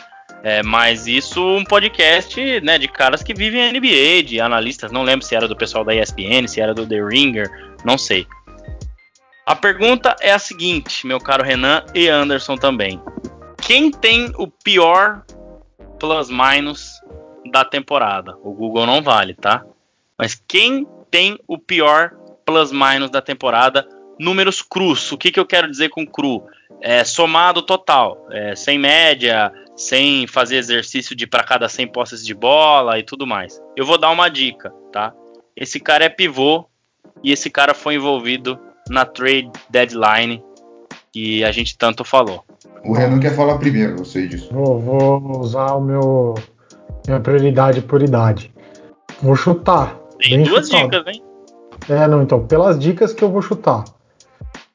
[0.43, 5.03] É, mas isso um podcast né, de caras que vivem a NBA, de analistas, não
[5.03, 7.49] lembro se era do pessoal da ESPN, se era do The Ringer,
[7.83, 8.27] não sei.
[9.45, 13.01] A pergunta é a seguinte, meu caro Renan e Anderson também.
[13.61, 15.23] Quem tem o pior
[15.99, 17.01] plus-minus
[17.51, 18.35] da temporada?
[18.43, 19.65] O Google não vale, tá?
[20.17, 22.11] Mas quem tem o pior
[22.45, 23.87] plus-minus da temporada?
[24.19, 25.11] Números crus.
[25.11, 26.43] O que, que eu quero dizer com cru?
[26.81, 32.33] É, somado total, é, sem média, sem fazer exercício de para cada 100 posses de
[32.33, 33.61] bola e tudo mais.
[33.75, 35.13] Eu vou dar uma dica, tá?
[35.55, 36.65] Esse cara é pivô
[37.23, 38.59] e esse cara foi envolvido
[38.89, 40.43] na trade deadline
[41.13, 42.43] que a gente tanto falou.
[42.83, 44.49] O Renan quer falar primeiro, eu sei disso.
[44.51, 46.33] Vou, vou usar o meu
[47.07, 48.53] minha prioridade por idade.
[49.21, 49.97] Vou chutar.
[50.19, 50.89] Tem duas chutado.
[50.89, 51.23] dicas, hein?
[51.89, 53.85] É, não, então, pelas dicas que eu vou chutar.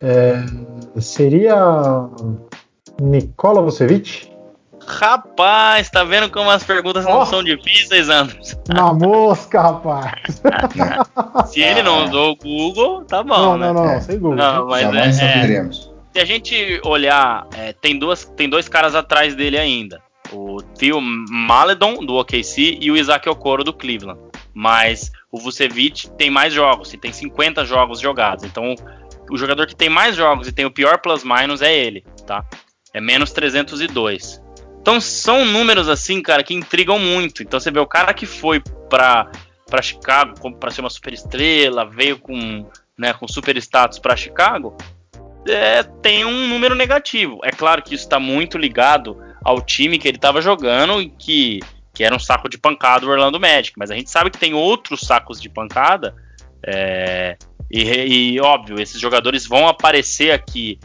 [0.01, 0.35] É,
[1.01, 2.09] seria
[3.01, 4.32] Nikola Vucevic?
[4.87, 7.11] Rapaz, tá vendo como as perguntas oh.
[7.11, 8.57] não são difíceis, Anderson?
[8.69, 10.43] Na mosca, rapaz.
[11.47, 13.67] Se ele não usou o Google, tá bom, não, né?
[13.69, 14.37] Não, não, não, sem Google.
[14.37, 15.93] Não, mas Jamais é, saberemos.
[16.13, 20.01] Se a gente olhar, é, tem, duas, tem dois caras atrás dele ainda.
[20.31, 24.21] O Theo Maledon, do OKC, e o Isaac Okoro, do Cleveland.
[24.55, 28.45] Mas o Vucevic tem mais jogos, e tem 50 jogos jogados.
[28.45, 28.75] Então,
[29.31, 32.45] o jogador que tem mais jogos e tem o pior plus-minus é ele, tá?
[32.93, 34.42] É menos 302.
[34.83, 37.41] Então, são números assim, cara, que intrigam muito.
[37.41, 38.61] Então, você vê o cara que foi
[38.91, 39.31] pra,
[39.65, 42.67] pra Chicago para ser uma super estrela, veio com,
[42.99, 44.77] né, com super status para Chicago,
[45.49, 47.39] é, tem um número negativo.
[47.45, 51.61] É claro que isso está muito ligado ao time que ele estava jogando e que,
[51.95, 53.79] que era um saco de pancada o Orlando Magic.
[53.79, 56.13] Mas a gente sabe que tem outros sacos de pancada.
[56.67, 57.37] É,
[57.71, 60.81] e, e, óbvio, esses jogadores vão aparecer aqui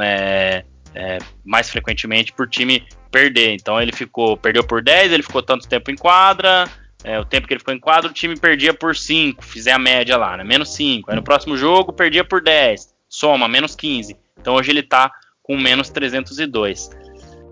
[0.00, 0.64] é,
[0.94, 3.54] é, mais frequentemente por time perder.
[3.54, 6.68] Então ele ficou, perdeu por 10, ele ficou tanto tempo em quadra.
[7.02, 9.78] É, o tempo que ele ficou em quadra, o time perdia por 5, fizer a
[9.78, 10.44] média lá, né?
[10.44, 11.10] Menos 5.
[11.10, 14.16] Aí no próximo jogo perdia por 10 soma, menos 15.
[14.38, 15.10] Então hoje ele está
[15.42, 16.90] com menos 302.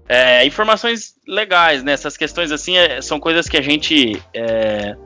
[0.09, 1.93] É, informações legais, né?
[1.93, 4.97] Essas questões assim é, são coisas que a gente é,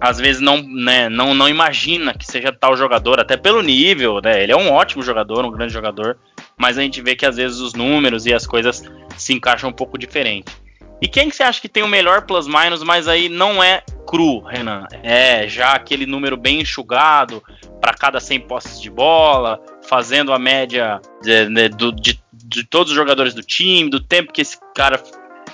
[0.00, 4.42] às vezes não, né, não, não imagina que seja tal jogador, até pelo nível, né?
[4.42, 6.18] Ele é um ótimo jogador, um grande jogador,
[6.58, 8.82] mas a gente vê que às vezes os números e as coisas
[9.16, 10.52] se encaixam um pouco diferente.
[11.00, 14.40] E quem que você acha que tem o melhor plus-minus, mas aí não é cru,
[14.40, 14.86] Renan?
[15.02, 17.42] É já aquele número bem enxugado
[17.80, 22.96] para cada 100 posses de bola, fazendo a média de, de, de, de, todos os
[22.96, 25.02] jogadores do time, do tempo que esse cara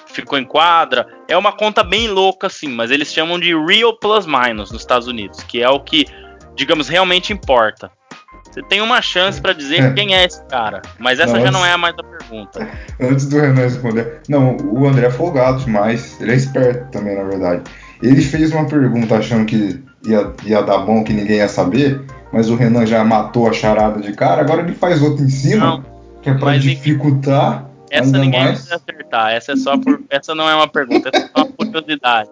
[0.07, 1.07] ficou em quadra.
[1.27, 5.43] É uma conta bem louca, assim, mas eles chamam de real plus-minus nos Estados Unidos,
[5.43, 6.05] que é o que,
[6.55, 7.91] digamos, realmente importa.
[8.51, 9.93] Você tem uma chance para dizer é.
[9.93, 12.69] quem é esse cara, mas essa não, já não é mais a pergunta.
[13.01, 17.25] Antes do Renan responder, não, o André é folgado demais, ele é esperto também, na
[17.25, 17.63] verdade.
[18.03, 22.01] Ele fez uma pergunta achando que ia, ia dar bom, que ninguém ia saber,
[22.33, 25.67] mas o Renan já matou a charada de cara, agora ele faz outra em cima,
[25.67, 25.85] não,
[26.21, 27.67] que é para dificultar.
[27.89, 28.69] Essa ninguém mais.
[28.69, 30.03] vai acertar, essa é só por.
[30.11, 32.31] essa não é uma pergunta, essa é só uma curiosidade.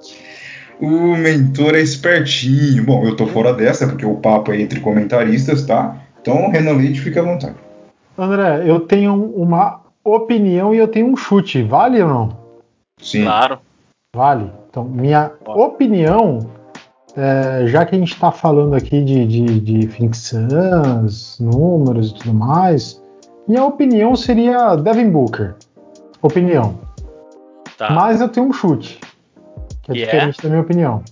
[0.81, 2.85] O mentor é espertinho.
[2.85, 5.97] Bom, eu tô fora dessa, porque o papo é entre comentaristas, tá?
[6.21, 7.57] Então, Renan Leite, fica à vontade.
[8.17, 11.63] André, eu tenho uma opinião e eu tenho um chute.
[11.63, 12.29] Vale ou não?
[13.01, 13.25] Sim.
[13.25, 13.59] Claro.
[14.15, 14.51] Vale.
[14.69, 16.41] Então, minha opinião,
[17.17, 22.15] é, já que a gente está falando aqui de, de, de Phoenix Suns, números e
[22.15, 23.03] tudo mais,
[23.47, 25.55] minha opinião seria Devin Booker.
[26.21, 26.79] Opinião.
[27.77, 27.91] Tá.
[27.91, 29.01] Mas eu tenho um chute,
[29.83, 30.13] que é yeah.
[30.13, 31.03] diferente da minha opinião.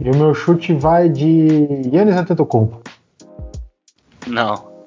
[0.00, 2.82] E o meu chute vai de Yannis Antetokounmpo.
[4.26, 4.86] Não.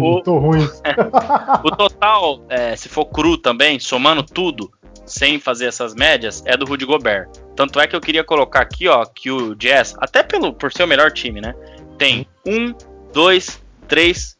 [0.00, 0.64] o, tô ruim.
[1.64, 4.70] o total, é, se for cru também, somando tudo,
[5.06, 7.28] sem fazer essas médias, é do Rudy Gobert.
[7.56, 10.84] Tanto é que eu queria colocar aqui, ó, que o Jazz, até pelo, por ser
[10.84, 11.54] o melhor time, né?
[11.98, 12.74] Tem um,
[13.12, 14.36] dois, três,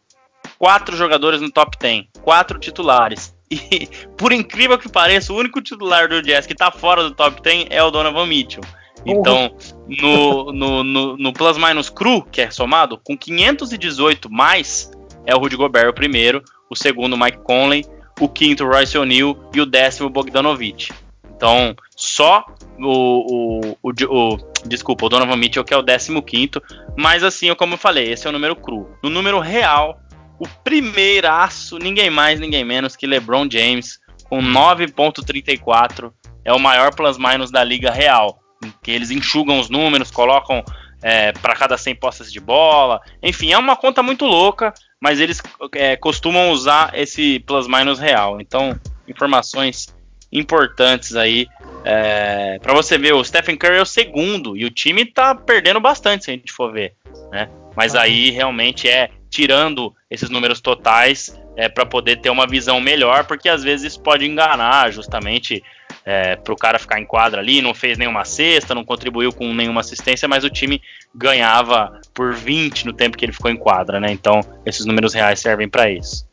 [0.59, 2.07] quatro jogadores no top 10.
[2.23, 3.35] Quatro titulares.
[3.51, 7.41] E, por incrível que pareça, o único titular do Jazz que tá fora do top
[7.43, 8.65] 10 é o Donovan Mitchell.
[9.05, 9.55] Então,
[9.89, 14.91] no, no, no, no Plus Minus Cru, que é somado, com 518 mais,
[15.27, 17.85] é o Rudy Gobert o primeiro, o segundo Mike Conley,
[18.21, 20.93] o quinto Royce O'Neal e o décimo Bogdanovich.
[21.35, 22.45] Então, só
[22.79, 26.63] o, o, o, o, desculpa, o Donovan Mitchell que é o décimo quinto,
[26.97, 28.89] mas assim, como eu falei, esse é o número cru.
[29.03, 29.99] No número real,
[30.39, 33.99] o primeiraço, ninguém mais, ninguém menos que LeBron James,
[34.29, 36.13] com 9.34,
[36.45, 38.42] é o maior plus minus da liga real
[38.83, 40.65] que eles enxugam os números, colocam
[41.03, 43.01] é, para cada 100 postas de bola.
[43.23, 45.43] Enfim, é uma conta muito louca, mas eles
[45.75, 48.41] é, costumam usar esse plus-minus real.
[48.41, 49.95] Então, informações
[50.33, 51.47] importantes aí.
[51.85, 55.81] É, para você ver, o Stephen Curry é o segundo e o time tá perdendo
[55.81, 56.95] bastante se a gente for ver.
[57.31, 57.51] Né?
[57.77, 63.25] Mas aí realmente é tirando esses números totais é, para poder ter uma visão melhor,
[63.25, 65.63] porque às vezes isso pode enganar justamente
[66.05, 69.53] é, para o cara ficar em quadra ali, não fez nenhuma cesta, não contribuiu com
[69.55, 70.83] nenhuma assistência, mas o time
[71.15, 74.11] ganhava por 20 no tempo que ele ficou em quadra, né?
[74.11, 76.27] Então, esses números reais servem para isso.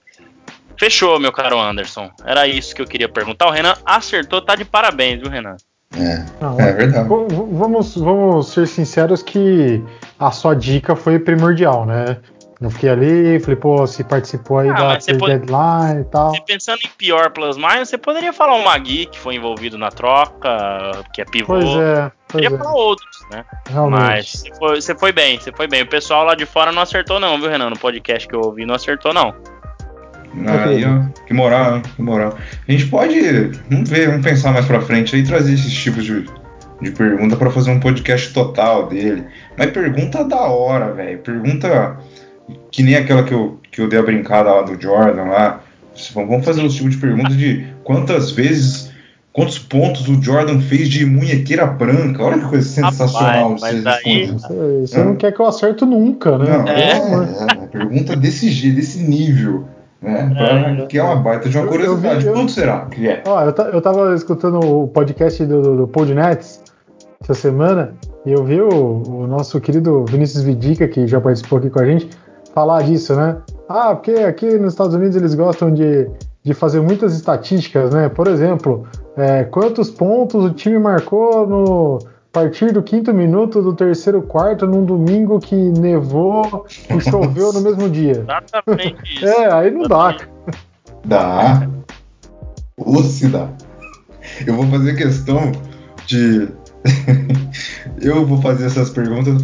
[0.78, 2.10] Fechou, meu caro Anderson.
[2.24, 3.48] Era isso que eu queria perguntar.
[3.48, 5.58] O Renan acertou, tá de parabéns, viu, Renan?
[5.96, 7.08] É, não, é verdade.
[7.08, 9.84] Vamos, vamos ser sinceros que
[10.18, 12.18] a sua dica foi primordial, né?
[12.62, 15.38] Eu fiquei ali, falei, pô, se participou aí ah, da trade pode...
[15.38, 16.32] deadline e tal.
[16.32, 19.90] Você pensando em pior plus minus, você poderia falar o Magui, que foi envolvido na
[19.90, 21.54] troca, que é pivô.
[21.54, 22.12] Pois é.
[22.28, 22.58] Pois poderia é.
[22.58, 23.46] falar outros, né?
[23.70, 24.02] Realmente.
[24.02, 25.84] Mas você foi, você foi bem, você foi bem.
[25.84, 27.70] O pessoal lá de fora não acertou, não, viu, Renan?
[27.70, 29.34] No podcast que eu ouvi, não acertou, não.
[30.46, 32.38] Aí, ó, que moral, que moral.
[32.68, 33.20] A gente pode,
[33.70, 36.26] vamos ver, vamos pensar mais pra frente aí trazer esses tipos de,
[36.82, 39.26] de pergunta para fazer um podcast total dele.
[39.58, 41.20] Mas pergunta da hora, velho.
[41.20, 41.98] Pergunta
[42.72, 45.62] que nem aquela que eu, que eu dei a brincada lá do Jordan lá.
[46.14, 48.92] Vamos fazer um tipo de pergunta de quantas vezes,
[49.34, 52.24] quantos pontos o Jordan fez de munhequeira branca.
[52.24, 53.54] Olha que coisa sensacional.
[53.54, 54.28] Rapaz, mas aí...
[54.28, 56.58] Você, você não quer que eu acerto nunca, né?
[56.58, 59.66] Não, é, é, é, pergunta desse jeito, desse nível.
[60.02, 60.32] Né?
[60.34, 62.26] Pra, é, que é uma baita de uma curiosidade.
[62.26, 63.22] Eu, eu vi, Quanto será que é?
[63.26, 66.62] Ó, eu, eu tava escutando o podcast do, do, do Podnets
[67.22, 67.94] essa semana
[68.26, 71.86] e eu vi o, o nosso querido Vinícius Vidica, que já participou aqui com a
[71.86, 72.10] gente,
[72.54, 73.38] falar disso, né?
[73.68, 76.10] Ah, porque aqui nos Estados Unidos eles gostam de,
[76.44, 78.10] de fazer muitas estatísticas, né?
[78.10, 82.00] Por exemplo, é, quantos pontos o time marcou no
[82.32, 87.90] partir do quinto minuto do terceiro quarto num domingo que nevou e choveu no mesmo
[87.90, 88.12] dia.
[88.12, 89.26] Exatamente isso.
[89.26, 90.18] É, aí não dá.
[91.06, 91.68] Dá.
[92.78, 93.50] Ou se dá.
[94.46, 95.52] Eu vou fazer questão
[96.06, 96.48] de.
[98.02, 99.42] Eu vou fazer essas perguntas,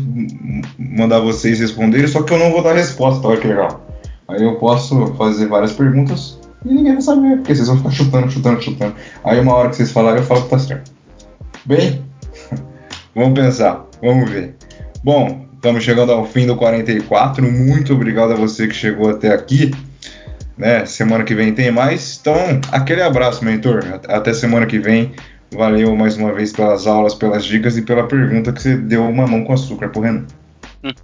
[0.78, 3.86] mandar vocês responderem, só que eu não vou dar resposta, olha que legal.
[4.28, 8.32] Aí eu posso fazer várias perguntas e ninguém vai saber, porque vocês vão ficar chutando,
[8.32, 8.95] chutando, chutando.
[9.24, 10.91] Aí uma hora que vocês falarem, eu falo que tá certo.
[11.66, 12.03] Bem,
[13.16, 14.56] Vamos pensar, vamos ver.
[15.01, 17.49] Bom, estamos chegando ao fim do 44.
[17.49, 19.72] Muito obrigado a você que chegou até aqui.
[20.58, 20.86] Né?
[20.86, 22.18] Semana que vem tem mais.
[22.20, 22.36] Então,
[22.72, 24.01] aquele abraço, mentor.
[24.10, 25.14] Até semana que vem.
[25.56, 29.26] Valeu mais uma vez pelas aulas, pelas dicas e pela pergunta que você deu uma
[29.26, 30.26] mão com açúcar pro Renan.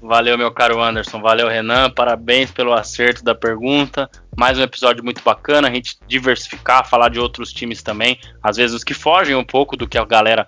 [0.00, 1.20] Valeu, meu caro Anderson.
[1.20, 1.90] Valeu, Renan.
[1.90, 4.08] Parabéns pelo acerto da pergunta.
[4.36, 5.66] Mais um episódio muito bacana.
[5.66, 8.16] A gente diversificar, falar de outros times também.
[8.40, 10.46] Às vezes os que fogem um pouco do que a galera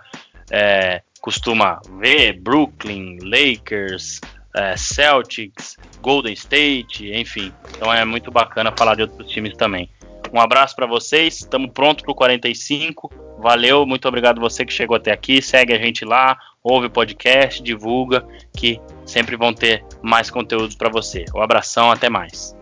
[0.49, 4.21] é, costuma ver, Brooklyn, Lakers,
[4.55, 7.53] é, Celtics, Golden State, enfim.
[7.77, 9.91] Então é muito bacana falar de outros times também.
[10.33, 13.11] Um abraço para vocês, estamos prontos para o 45.
[13.39, 15.41] Valeu, muito obrigado você que chegou até aqui.
[15.41, 18.25] Segue a gente lá, ouve o podcast, divulga,
[18.55, 21.25] que sempre vão ter mais conteúdos para você.
[21.35, 22.57] Um abração, até mais.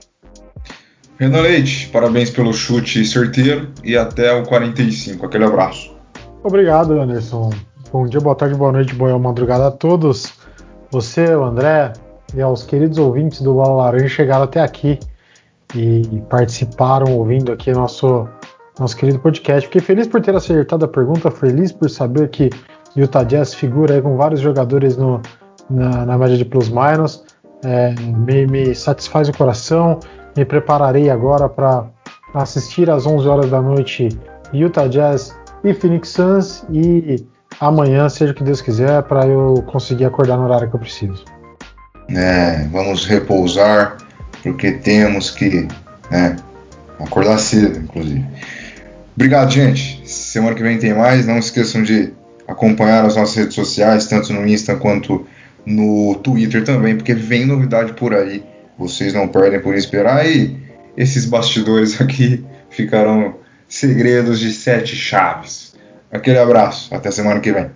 [1.18, 5.26] Renan Leite, parabéns pelo chute certeiro e até o 45.
[5.26, 5.96] Aquele abraço.
[6.44, 7.50] Obrigado, Anderson.
[7.90, 10.34] Bom dia, boa tarde, boa noite, boa madrugada a todos.
[10.90, 11.94] Você, o André
[12.34, 14.98] e aos queridos ouvintes do Bola Laranja chegaram até aqui
[15.74, 18.28] e participaram ouvindo aqui nosso
[18.78, 19.66] nosso querido podcast.
[19.66, 22.50] Fiquei feliz por ter acertado a pergunta, feliz por saber que
[22.94, 25.20] Utah Jazz figura com vários jogadores no,
[25.70, 27.24] na, na média de plus-minus.
[27.64, 29.98] É, me, me satisfaz o coração.
[30.36, 31.86] Me prepararei agora para
[32.34, 34.08] assistir às 11 horas da noite
[34.52, 37.26] Utah Jazz e Phoenix Suns e
[37.58, 41.24] amanhã, seja o que Deus quiser, para eu conseguir acordar no horário que eu preciso.
[42.10, 43.96] É, vamos repousar,
[44.46, 45.66] porque temos que
[46.08, 46.36] né,
[47.00, 48.24] acordar cedo, inclusive.
[49.16, 50.08] Obrigado, gente.
[50.08, 51.26] Semana que vem tem mais.
[51.26, 52.12] Não esqueçam de
[52.46, 55.26] acompanhar as nossas redes sociais, tanto no Insta quanto
[55.64, 58.44] no Twitter também, porque vem novidade por aí.
[58.78, 60.56] Vocês não perdem por esperar e
[60.96, 63.34] esses bastidores aqui ficarão
[63.66, 65.74] segredos de sete chaves.
[66.12, 67.68] Aquele abraço, até semana que vem.